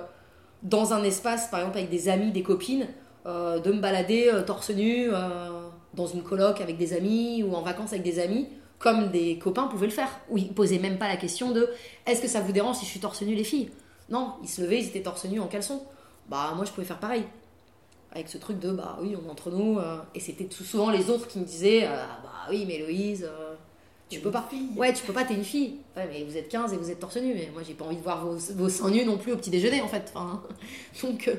dans 0.62 0.92
un 0.92 1.02
espace, 1.02 1.48
par 1.50 1.60
exemple 1.60 1.78
avec 1.78 1.90
des 1.90 2.08
amis, 2.08 2.32
des 2.32 2.42
copines, 2.42 2.86
euh, 3.26 3.58
de 3.58 3.72
me 3.72 3.80
balader 3.80 4.28
euh, 4.32 4.42
torse 4.42 4.70
nu 4.70 5.08
euh, 5.10 5.68
dans 5.94 6.06
une 6.06 6.22
coloc 6.22 6.60
avec 6.60 6.76
des 6.76 6.92
amis 6.92 7.42
ou 7.42 7.54
en 7.54 7.62
vacances 7.62 7.92
avec 7.92 8.02
des 8.02 8.18
amis, 8.18 8.48
comme 8.78 9.10
des 9.10 9.38
copains 9.38 9.66
pouvaient 9.66 9.86
le 9.86 9.92
faire. 9.92 10.10
Où 10.30 10.38
ils 10.38 10.52
posaient 10.52 10.78
même 10.78 10.98
pas 10.98 11.08
la 11.08 11.16
question 11.16 11.50
de 11.50 11.68
est-ce 12.06 12.20
que 12.20 12.28
ça 12.28 12.40
vous 12.40 12.52
dérange 12.52 12.76
si 12.76 12.84
je 12.84 12.90
suis 12.90 13.00
torse 13.00 13.22
nu 13.22 13.34
les 13.34 13.44
filles? 13.44 13.70
Non, 14.10 14.34
ils 14.42 14.48
se 14.48 14.60
levaient, 14.60 14.80
ils 14.80 14.88
étaient 14.88 15.02
torse 15.02 15.24
nu 15.24 15.40
en 15.40 15.46
caleçon. 15.46 15.82
Bah 16.28 16.52
moi 16.56 16.64
je 16.64 16.70
pouvais 16.70 16.86
faire 16.86 17.00
pareil. 17.00 17.24
Avec 18.12 18.28
ce 18.28 18.38
truc 18.38 18.58
de 18.60 18.70
bah 18.70 18.98
oui, 19.00 19.16
on 19.20 19.26
est 19.26 19.30
entre 19.30 19.50
nous. 19.50 19.78
et 20.14 20.20
c'était 20.20 20.48
souvent 20.50 20.90
les 20.90 21.10
autres 21.10 21.26
qui 21.26 21.38
me 21.38 21.44
disaient 21.44 21.88
bah 22.46 22.50
oui, 22.50 22.64
mais 22.66 22.80
euh, 22.82 23.43
tu 24.10 24.20
peux 24.20 24.30
pas. 24.30 24.48
Ouais, 24.76 24.92
tu 24.92 25.02
peux 25.04 25.12
pas, 25.12 25.24
t'es 25.24 25.34
une 25.34 25.44
fille. 25.44 25.76
Ouais, 25.96 26.06
mais 26.10 26.24
vous 26.24 26.36
êtes 26.36 26.48
15 26.48 26.72
et 26.72 26.76
vous 26.76 26.90
êtes 26.90 27.00
torse 27.00 27.16
nu. 27.16 27.34
Mais 27.34 27.48
moi, 27.52 27.62
j'ai 27.66 27.74
pas 27.74 27.84
envie 27.84 27.96
de 27.96 28.02
voir 28.02 28.24
vos, 28.24 28.36
vos 28.54 28.68
seins 28.68 28.90
nus 28.90 29.04
non 29.04 29.18
plus 29.18 29.32
au 29.32 29.36
petit 29.36 29.50
déjeuner, 29.50 29.80
en 29.80 29.88
fait. 29.88 30.12
Enfin, 30.14 30.42
donc, 31.02 31.28
euh, 31.28 31.34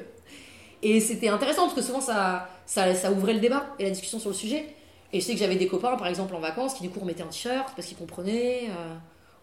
et 0.82 1.00
c'était 1.00 1.30
intéressant 1.30 1.64
parce 1.64 1.74
que 1.76 1.82
souvent, 1.82 2.02
ça, 2.02 2.50
ça, 2.66 2.94
ça 2.96 3.12
ouvrait 3.12 3.34
le 3.34 3.40
débat 3.40 3.68
et 3.80 3.84
la 3.84 3.90
discussion 3.92 4.20
sur 4.20 4.30
le 4.30 4.36
sujet. 4.36 4.66
Et 5.14 5.22
je 5.22 5.26
sais 5.26 5.34
que 5.34 5.40
j'avais 5.40 5.56
des 5.56 5.68
copains, 5.68 5.96
par 5.96 6.08
exemple, 6.08 6.36
en 6.36 6.40
vacances, 6.40 6.74
qui 6.74 6.84
du 6.84 6.90
coup 6.90 7.00
remettaient 7.00 7.24
un 7.24 7.28
t-shirt 7.28 7.74
parce 7.76 7.88
qu'ils 7.88 7.98
comprenaient. 7.98 8.64
euh, 8.70 8.96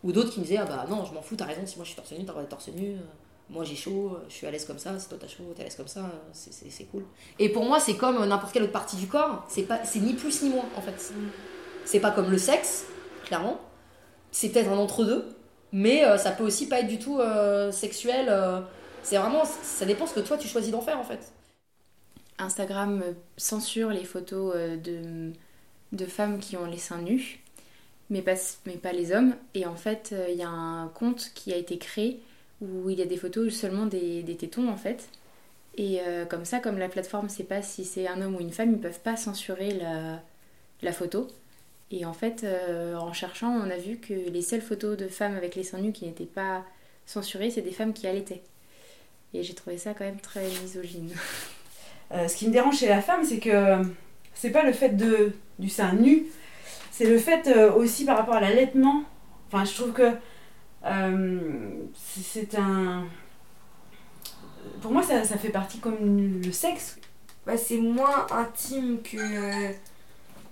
ou 0.05 0.11
d'autres 0.11 0.31
qui 0.33 0.41
me 0.41 0.45
disaient, 0.45 0.57
ah 0.59 0.65
bah 0.65 0.85
non, 0.91 1.05
je 1.05 1.15
m'en 1.15 1.23
fous, 1.23 1.37
t'as 1.37 1.45
raison, 1.45 1.61
si 1.65 1.77
moi 1.77 1.85
je 1.85 1.91
suis 1.91 1.97
torse 1.97 2.11
nu, 2.11 2.19
t'as 2.25 2.33
droit 2.33 2.43
d'être 2.43 2.51
torse 2.51 2.67
nu. 2.69 2.95
euh, 2.95 2.97
Moi 3.49 3.63
j'ai 3.63 3.77
chaud, 3.77 4.19
je 4.29 4.35
suis 4.35 4.47
à 4.49 4.51
l'aise 4.51 4.65
comme 4.65 4.81
ça, 4.81 4.99
si 4.99 5.09
toi 5.09 5.17
t'as 5.21 5.29
chaud, 5.29 5.45
t'es 5.55 5.61
à 5.63 5.65
l'aise 5.65 5.77
comme 5.77 5.87
ça, 5.87 6.11
c'est- 6.33 6.85
cool. 6.91 7.05
Et 7.39 7.49
pour 7.51 7.65
moi, 7.65 7.79
c'est 7.79 7.95
comme 7.95 8.25
n'importe 8.27 8.53
quelle 8.53 8.65
autre 8.65 8.73
partie 8.73 8.97
du 8.97 9.07
corps, 9.07 9.47
c'est 9.49 10.01
ni 10.01 10.15
plus 10.15 10.43
ni 10.43 10.51
moins 10.51 10.65
en 10.77 10.81
fait. 10.81 11.13
C'est 11.85 12.01
pas 12.01 12.11
comme 12.11 12.33
le 12.33 12.39
sexe, 12.39 12.87
clairement. 13.33 13.59
C'est 14.31 14.51
peut-être 14.51 14.71
un 14.71 14.79
entre-deux, 14.79 15.27
mais 15.73 16.05
euh, 16.05 16.19
ça 16.19 16.33
peut 16.33 16.45
aussi 16.45 16.69
pas 16.69 16.81
être 16.81 16.89
du 16.89 16.99
tout 16.99 17.19
euh, 17.21 17.73
sexuel. 17.73 18.27
euh, 18.29 18.61
c'est 19.03 19.17
vraiment, 19.17 19.45
ça 19.45 19.87
dépend 19.87 20.07
ce 20.07 20.15
que 20.15 20.21
toi 20.21 20.37
tu 20.37 20.49
choisis 20.49 20.71
d'en 20.71 20.83
faire 20.83 20.99
en 20.99 21.05
fait. 21.05 21.33
Instagram 22.39 23.03
censure 23.39 23.91
les 23.91 24.05
photos 24.05 24.55
de, 24.55 25.33
de 25.93 26.07
femmes 26.07 26.41
qui 26.41 26.57
ont 26.59 26.67
les 26.67 26.79
seins 26.79 27.01
nus, 27.01 27.41
mais 28.11 28.23
pas, 28.23 28.35
mais 28.67 28.77
pas 28.77 28.93
les 28.93 29.13
hommes. 29.13 29.35
Et 29.55 29.67
en 29.67 29.77
fait, 29.77 30.15
il 30.31 30.37
y 30.37 30.43
a 30.43 30.49
un 30.51 30.89
compte 30.89 31.33
qui 31.35 31.53
a 31.53 31.57
été 31.57 31.79
créé 31.79 32.21
où 32.61 32.91
il 32.91 32.99
y 32.99 33.03
a 33.03 33.07
des 33.07 33.17
photos 33.17 33.53
seulement 33.55 33.87
des, 33.87 34.23
des 34.23 34.37
tétons 34.37 34.69
en 34.69 34.77
fait. 34.77 35.09
Et 35.77 36.01
comme 36.31 36.45
ça, 36.45 36.61
comme 36.61 36.79
la 36.79 36.89
plateforme 36.89 37.29
sait 37.31 37.45
pas 37.45 37.63
si 37.63 37.85
c'est 37.85 38.09
un 38.09 38.21
homme 38.23 38.37
ou 38.37 38.41
une 38.41 38.53
femme, 38.53 38.73
ils 38.73 38.81
peuvent 38.81 39.01
pas 39.01 39.17
censurer 39.17 39.73
la, 39.73 40.21
la 40.83 40.93
photo. 40.93 41.29
Et 41.93 42.07
en 42.07 42.15
fait, 42.15 42.43
euh, 42.43 42.97
en 42.97 43.13
cherchant, 43.13 43.51
on 43.51 43.71
a 43.71 43.77
vu 43.77 43.99
que 43.99 44.15
les 44.15 44.41
seules 44.43 44.63
photos 44.63 44.97
de 44.97 45.09
femmes 45.09 45.37
avec 45.37 45.55
les 45.55 45.63
seins 45.63 45.79
nus 45.79 45.93
qui 45.93 46.07
n'étaient 46.07 46.25
pas 46.25 46.65
censurées, 47.05 47.51
c'est 47.51 47.61
des 47.61 47.71
femmes 47.71 47.93
qui 47.93 48.07
allaitaient. 48.07 48.43
Et 49.35 49.43
j'ai 49.43 49.55
trouvé 49.55 49.77
ça 49.77 49.93
quand 49.93 50.05
même 50.05 50.21
très 50.21 50.49
misogyne. 50.63 51.13
Euh, 52.11 52.29
ce 52.29 52.37
qui 52.37 52.47
me 52.47 52.53
dérange 52.53 52.77
chez 52.77 52.89
la 52.89 53.01
femme, 53.01 53.25
c'est 53.25 53.39
que 53.39 53.81
c'est 54.35 54.51
pas 54.51 54.65
le 54.65 54.75
fait 54.75 54.91
de, 54.91 55.33
du 55.59 55.71
sein 55.71 55.95
nu, 55.95 56.27
c'est 56.91 57.07
le 57.07 57.17
fait 57.17 57.47
euh, 57.47 57.73
aussi 57.73 58.05
par 58.05 58.19
rapport 58.19 58.35
à 58.35 58.41
l'allaitement. 58.43 59.05
Enfin, 59.47 59.65
je 59.65 59.73
trouve 59.73 59.93
que 59.93 60.13
euh, 60.85 61.71
c'est 61.95 62.21
c'est 62.21 62.59
un. 62.59 63.07
Pour 64.83 64.93
moi, 64.93 65.03
ça, 65.03 65.25
ça 65.25 65.39
fait 65.39 65.49
partie 65.49 65.79
comme 65.79 66.43
le 66.43 66.53
sexe. 66.53 66.99
Bah, 67.47 67.57
c'est 67.57 67.79
moins 67.79 68.27
intime 68.31 68.99
que, 69.03 69.73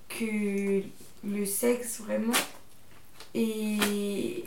que 0.09 0.83
le 1.25 1.45
sexe 1.47 2.01
vraiment. 2.01 2.33
Et 3.35 4.45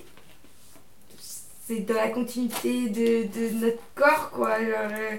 c'est 1.66 1.82
dans 1.82 1.96
la 1.96 2.10
continuité 2.10 2.90
de, 2.90 3.28
de 3.28 3.66
notre 3.66 3.82
corps 3.96 4.32
quoi. 4.32 4.58
Euh, 4.60 5.18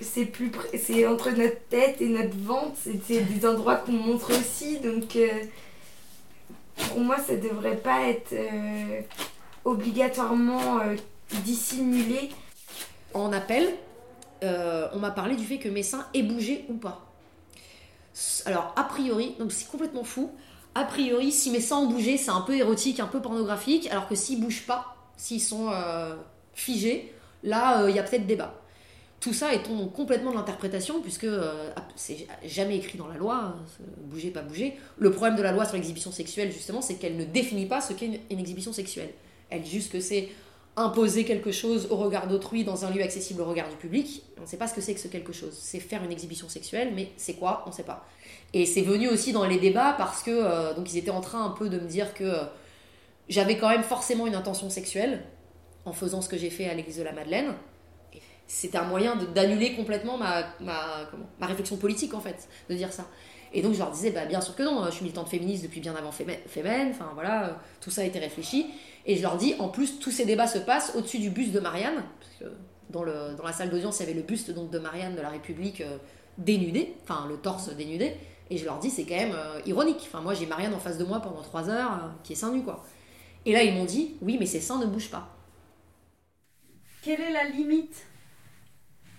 c'est 0.00 0.24
plus 0.24 0.50
c'est 0.76 1.06
entre 1.06 1.30
notre 1.30 1.60
tête 1.68 2.00
et 2.00 2.08
notre 2.08 2.36
ventre. 2.36 2.76
C'est 2.84 3.20
des 3.20 3.46
endroits 3.46 3.76
qu'on 3.76 3.92
montre 3.92 4.32
aussi. 4.32 4.78
Donc 4.80 5.16
euh, 5.16 5.28
pour 6.88 7.00
moi 7.00 7.18
ça 7.18 7.36
devrait 7.36 7.76
pas 7.76 8.08
être 8.08 8.32
euh, 8.32 9.00
obligatoirement 9.64 10.80
dissimulé. 11.44 12.30
En 13.14 13.30
appel, 13.30 13.68
on 14.42 14.98
m'a 14.98 15.10
parlé 15.10 15.36
du 15.36 15.44
fait 15.44 15.58
que 15.58 15.68
mes 15.68 15.82
seins 15.82 16.06
aient 16.14 16.22
bougé 16.22 16.64
ou 16.68 16.74
pas. 16.74 17.12
Alors, 18.46 18.72
a 18.76 18.84
priori, 18.84 19.36
donc 19.38 19.52
c'est 19.52 19.68
complètement 19.68 20.04
fou. 20.04 20.30
A 20.74 20.84
priori, 20.84 21.32
si 21.32 21.50
mes 21.50 21.60
seins 21.60 21.78
ont 21.78 21.86
bougé, 21.86 22.16
c'est 22.16 22.30
un 22.30 22.40
peu 22.40 22.56
érotique, 22.56 23.00
un 23.00 23.06
peu 23.06 23.20
pornographique, 23.20 23.88
alors 23.90 24.08
que 24.08 24.14
s'ils 24.14 24.40
bougent 24.40 24.66
pas, 24.66 24.96
s'ils 25.16 25.40
sont 25.40 25.70
euh, 25.70 26.16
figés, 26.54 27.12
là, 27.42 27.82
euh, 27.82 27.90
il 27.90 27.96
y 27.96 27.98
a 27.98 28.02
peut-être 28.02 28.26
débat. 28.26 28.54
Tout 29.22 29.32
ça 29.32 29.54
est 29.54 29.62
complètement 29.94 30.32
de 30.32 30.36
l'interprétation, 30.36 31.00
puisque 31.00 31.22
euh, 31.22 31.70
c'est 31.94 32.26
jamais 32.44 32.78
écrit 32.78 32.98
dans 32.98 33.06
la 33.06 33.16
loi, 33.16 33.54
euh, 33.80 33.84
bouger, 34.08 34.30
pas 34.30 34.42
bouger. 34.42 34.76
Le 34.98 35.12
problème 35.12 35.36
de 35.36 35.42
la 35.42 35.52
loi 35.52 35.64
sur 35.64 35.74
l'exhibition 35.74 36.10
sexuelle, 36.10 36.50
justement, 36.50 36.82
c'est 36.82 36.96
qu'elle 36.96 37.16
ne 37.16 37.24
définit 37.24 37.66
pas 37.66 37.80
ce 37.80 37.92
qu'est 37.92 38.06
une, 38.06 38.40
exhibition 38.40 38.72
sexuelle. 38.72 39.10
Elle 39.48 39.64
juste 39.64 39.92
que 39.92 40.00
c'est 40.00 40.30
imposer 40.76 41.24
quelque 41.24 41.52
chose 41.52 41.88
au 41.90 41.96
regard 41.96 42.26
d'autrui 42.26 42.64
dans 42.64 42.84
un 42.84 42.90
lieu 42.90 43.02
accessible 43.02 43.42
au 43.42 43.44
regard 43.44 43.68
du 43.68 43.76
public. 43.76 44.22
On 44.38 44.42
ne 44.42 44.46
sait 44.46 44.56
pas 44.56 44.66
ce 44.66 44.74
que 44.74 44.80
c'est 44.80 44.94
que 44.94 45.00
ce 45.00 45.08
quelque 45.08 45.32
chose. 45.32 45.52
C'est 45.52 45.80
faire 45.80 46.02
une 46.02 46.12
exhibition 46.12 46.48
sexuelle, 46.48 46.92
mais 46.94 47.10
c'est 47.16 47.34
quoi? 47.34 47.62
On 47.66 47.70
ne 47.70 47.74
sait 47.74 47.82
pas. 47.82 48.06
Et 48.54 48.64
c'est 48.64 48.82
venu 48.82 49.08
aussi 49.08 49.32
dans 49.32 49.44
les 49.44 49.58
débats 49.58 49.94
parce 49.98 50.22
que 50.22 50.30
euh, 50.30 50.74
donc 50.74 50.92
ils 50.92 50.98
étaient 50.98 51.10
en 51.10 51.20
train 51.20 51.44
un 51.44 51.50
peu 51.50 51.68
de 51.68 51.78
me 51.78 51.86
dire 51.86 52.14
que 52.14 52.24
euh, 52.24 52.44
j'avais 53.28 53.58
quand 53.58 53.68
même 53.68 53.82
forcément 53.82 54.26
une 54.26 54.34
intention 54.34 54.70
sexuelle 54.70 55.24
en 55.84 55.92
faisant 55.92 56.22
ce 56.22 56.28
que 56.28 56.38
j'ai 56.38 56.50
fait 56.50 56.68
à 56.68 56.74
l'église 56.74 56.96
de 56.96 57.02
la 57.02 57.12
Madeleine. 57.12 57.54
C'était 58.46 58.78
un 58.78 58.84
moyen 58.84 59.16
d'annuler 59.16 59.74
complètement 59.74 60.18
ma, 60.18 60.44
ma, 60.60 61.46
réflexion 61.46 61.76
politique 61.76 62.12
en 62.12 62.20
fait, 62.20 62.48
de 62.68 62.74
dire 62.74 62.92
ça. 62.92 63.06
Et 63.54 63.62
donc 63.62 63.74
je 63.74 63.78
leur 63.78 63.90
disais, 63.90 64.10
bah, 64.10 64.24
bien 64.24 64.40
sûr 64.40 64.54
que 64.54 64.62
non, 64.62 64.84
je 64.86 64.90
suis 64.90 65.02
militante 65.02 65.28
féministe 65.28 65.62
depuis 65.62 65.80
bien 65.80 65.94
avant 65.94 66.12
Femen, 66.12 66.90
enfin 66.90 67.10
voilà, 67.14 67.46
euh, 67.46 67.52
tout 67.80 67.90
ça 67.90 68.02
a 68.02 68.04
été 68.04 68.18
réfléchi. 68.18 68.66
Et 69.04 69.16
je 69.16 69.22
leur 69.22 69.36
dis, 69.36 69.54
en 69.58 69.68
plus, 69.68 69.98
tous 69.98 70.10
ces 70.10 70.24
débats 70.24 70.46
se 70.46 70.58
passent 70.58 70.94
au-dessus 70.94 71.18
du 71.18 71.30
buste 71.30 71.52
de 71.52 71.60
Marianne, 71.60 72.04
parce 72.20 72.34
que 72.38 72.56
dans, 72.90 73.02
le, 73.02 73.34
dans 73.36 73.44
la 73.44 73.52
salle 73.52 73.70
d'audience, 73.70 73.98
il 73.98 74.06
y 74.06 74.10
avait 74.10 74.14
le 74.14 74.22
buste 74.22 74.50
donc, 74.52 74.70
de 74.70 74.78
Marianne 74.78 75.16
de 75.16 75.20
la 75.20 75.30
République 75.30 75.80
euh, 75.80 75.98
dénudé, 76.38 76.94
enfin 77.02 77.26
le 77.28 77.36
torse 77.36 77.74
dénudé. 77.74 78.14
Et 78.50 78.58
je 78.58 78.64
leur 78.64 78.78
dis, 78.78 78.90
c'est 78.90 79.04
quand 79.04 79.16
même 79.16 79.34
euh, 79.34 79.60
ironique. 79.66 80.02
Enfin, 80.02 80.20
moi, 80.20 80.34
j'ai 80.34 80.46
Marianne 80.46 80.74
en 80.74 80.78
face 80.78 80.98
de 80.98 81.04
moi 81.04 81.20
pendant 81.20 81.42
trois 81.42 81.68
heures, 81.68 81.92
euh, 81.92 82.08
qui 82.22 82.34
est 82.34 82.36
seins 82.36 82.52
nus, 82.52 82.62
quoi. 82.62 82.84
Et 83.44 83.52
là, 83.52 83.62
ils 83.62 83.74
m'ont 83.74 83.84
dit, 83.84 84.16
oui, 84.20 84.36
mais 84.38 84.46
ses 84.46 84.60
seins 84.60 84.78
ne 84.78 84.86
bougent 84.86 85.10
pas. 85.10 85.34
Quelle 87.02 87.20
est 87.20 87.32
la 87.32 87.44
limite? 87.44 88.06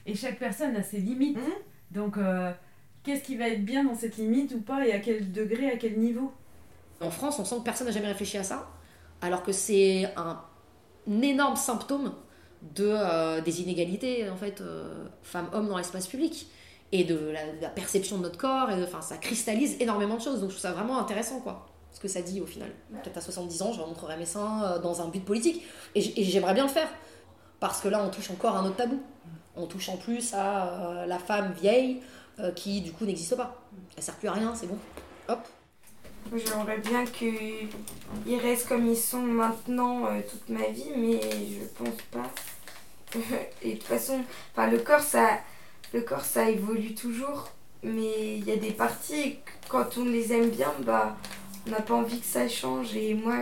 Et 0.05 0.15
chaque 0.15 0.39
personne 0.39 0.75
a 0.77 0.83
ses 0.83 0.99
limites. 0.99 1.37
Mhm. 1.37 1.53
Donc, 1.91 2.17
qu'est-ce 3.03 3.23
qui 3.23 3.35
va 3.35 3.49
être 3.49 3.65
bien 3.65 3.83
dans 3.83 3.95
cette 3.95 4.17
limite 4.17 4.53
ou 4.53 4.61
pas? 4.61 4.87
Et 4.87 4.93
à 4.93 4.99
quel 4.99 5.31
degré, 5.31 5.69
à 5.69 5.77
quel 5.77 5.99
niveau? 5.99 6.31
En 7.01 7.11
France, 7.11 7.39
on 7.39 7.45
sent 7.45 7.55
que 7.57 7.63
personne 7.63 7.87
n'a 7.87 7.93
jamais 7.93 8.07
réfléchi 8.07 8.37
à 8.37 8.43
ça, 8.43 8.69
alors 9.23 9.41
que 9.41 9.53
c'est 9.53 10.13
un, 10.17 10.39
énorme 11.07 11.55
symptôme 11.55 12.13
de, 12.75 12.87
euh, 12.87 13.41
des 13.41 13.61
inégalités 13.61 14.29
en 14.29 14.35
fait, 14.37 14.61
euh, 14.61 15.05
femmes-hommes 15.23 15.67
dans 15.69 15.77
l'espace 15.77 16.07
public 16.07 16.47
et 16.91 17.03
de 17.05 17.15
la, 17.15 17.53
de 17.53 17.61
la 17.61 17.69
perception 17.69 18.17
de 18.17 18.23
notre 18.23 18.37
corps. 18.37 18.69
Et 18.69 18.83
enfin, 18.83 19.01
ça 19.01 19.17
cristallise 19.17 19.77
énormément 19.79 20.17
de 20.17 20.21
choses, 20.21 20.41
donc 20.41 20.49
je 20.49 20.55
trouve 20.55 20.61
ça 20.61 20.73
vraiment 20.73 20.99
intéressant, 20.99 21.39
quoi. 21.39 21.65
Ce 21.91 21.99
que 21.99 22.07
ça 22.07 22.21
dit 22.21 22.41
au 22.41 22.45
final. 22.45 22.69
Peut-être 22.91 23.17
à 23.17 23.21
70 23.21 23.61
ans, 23.61 23.71
je 23.71 23.81
remontrerai 23.81 24.17
mes 24.17 24.25
seins 24.25 24.63
euh, 24.63 24.79
dans 24.79 25.01
un 25.01 25.07
but 25.07 25.23
politique, 25.23 25.63
et 25.95 26.01
j'aimerais 26.01 26.53
bien 26.53 26.63
le 26.63 26.69
faire, 26.69 26.89
parce 27.59 27.79
que 27.81 27.87
là, 27.87 28.03
on 28.05 28.09
touche 28.09 28.29
encore 28.29 28.55
à 28.55 28.59
un 28.59 28.65
autre 28.65 28.75
tabou. 28.75 29.01
On 29.55 29.67
touche 29.67 29.89
en 29.89 29.97
plus 29.97 30.33
à 30.33 30.67
euh, 30.67 31.05
la 31.05 31.19
femme 31.19 31.53
vieille 31.53 32.01
qui, 32.55 32.81
du 32.81 32.91
coup, 32.91 33.05
n'existe 33.05 33.35
pas. 33.35 33.61
Elle 33.95 34.01
sert 34.01 34.15
plus 34.15 34.27
à 34.27 34.31
rien, 34.31 34.55
c'est 34.55 34.65
bon. 34.65 34.77
Hop, 35.29 35.47
J'aimerais 36.31 36.79
bien 36.79 37.05
qu'ils 37.05 37.69
restent 38.41 38.67
comme 38.67 38.87
ils 38.87 38.97
sont 38.97 39.21
maintenant 39.21 40.05
euh, 40.07 40.21
toute 40.29 40.49
ma 40.49 40.67
vie, 40.67 40.89
mais 40.97 41.19
je 41.21 41.65
pense 41.77 42.01
pas. 42.11 42.31
Et 43.61 43.73
de 43.73 43.75
toute 43.75 43.83
façon, 43.83 44.23
le 44.57 44.77
corps, 44.79 45.01
ça, 45.01 45.39
le 45.93 46.01
corps, 46.01 46.25
ça 46.25 46.49
évolue 46.49 46.95
toujours, 46.95 47.51
mais 47.83 48.37
il 48.37 48.45
y 48.45 48.51
a 48.51 48.55
des 48.55 48.71
parties, 48.71 49.37
quand 49.69 49.97
on 49.97 50.05
les 50.05 50.33
aime 50.33 50.49
bien, 50.49 50.73
bah, 50.83 51.15
on 51.67 51.71
n'a 51.71 51.81
pas 51.81 51.93
envie 51.93 52.19
que 52.19 52.25
ça 52.25 52.47
change. 52.47 52.95
Et 52.95 53.13
moi, 53.13 53.35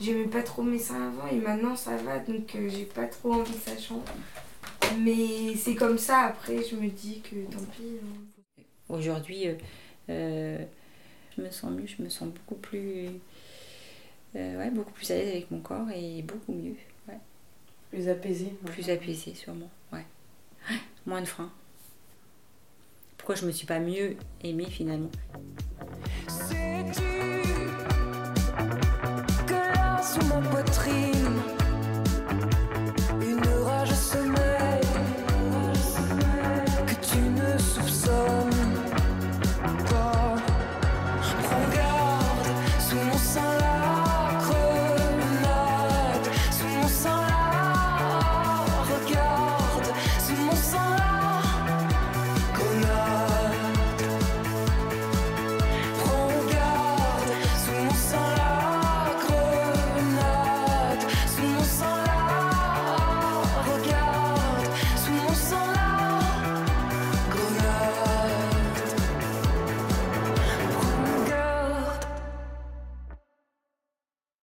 j'aimais 0.00 0.28
pas 0.28 0.42
trop 0.42 0.62
mes 0.62 0.78
seins 0.78 1.08
avant, 1.08 1.28
et 1.32 1.36
maintenant 1.40 1.74
ça 1.74 1.96
va, 1.96 2.18
donc 2.20 2.54
euh, 2.54 2.68
j'ai 2.68 2.84
pas 2.84 3.06
trop 3.06 3.34
envie 3.34 3.52
que 3.52 3.70
ça 3.70 3.76
change. 3.76 4.04
Mais 5.00 5.56
c'est 5.56 5.74
comme 5.74 5.98
ça, 5.98 6.20
après, 6.20 6.62
je 6.62 6.76
me 6.76 6.88
dis 6.88 7.20
que 7.20 7.36
tant 7.52 7.64
pis. 7.76 7.96
hein. 8.00 8.62
Aujourd'hui, 8.88 9.48
euh, 10.08 10.58
je 11.38 11.42
me 11.44 11.50
sens 11.50 11.70
mieux, 11.70 11.86
je 11.86 12.02
me 12.02 12.08
sens 12.08 12.28
beaucoup 12.28 12.56
plus, 12.56 13.06
euh, 14.36 14.58
ouais, 14.58 14.70
beaucoup 14.70 14.92
plus 14.92 15.10
à 15.10 15.14
l'aise 15.14 15.28
avec 15.28 15.50
mon 15.50 15.60
corps 15.60 15.88
et 15.94 16.22
beaucoup 16.22 16.52
mieux, 16.52 16.74
ouais. 17.08 17.18
Plus 17.90 18.08
apaisé. 18.08 18.52
plus 18.64 18.90
apaisée 18.90 19.34
sûrement, 19.34 19.70
ouais. 19.92 20.04
Moins 21.06 21.20
de 21.20 21.26
frein. 21.26 21.50
Pourquoi 23.16 23.36
je 23.36 23.46
me 23.46 23.52
suis 23.52 23.66
pas 23.66 23.78
mieux 23.78 24.16
aimée 24.42 24.68
finalement? 24.68 25.10
Sais-tu 26.28 27.02
que 29.46 29.52
là 29.52 30.02
sous 30.02 30.24
ma 30.26 30.40
poitrine 30.48 31.17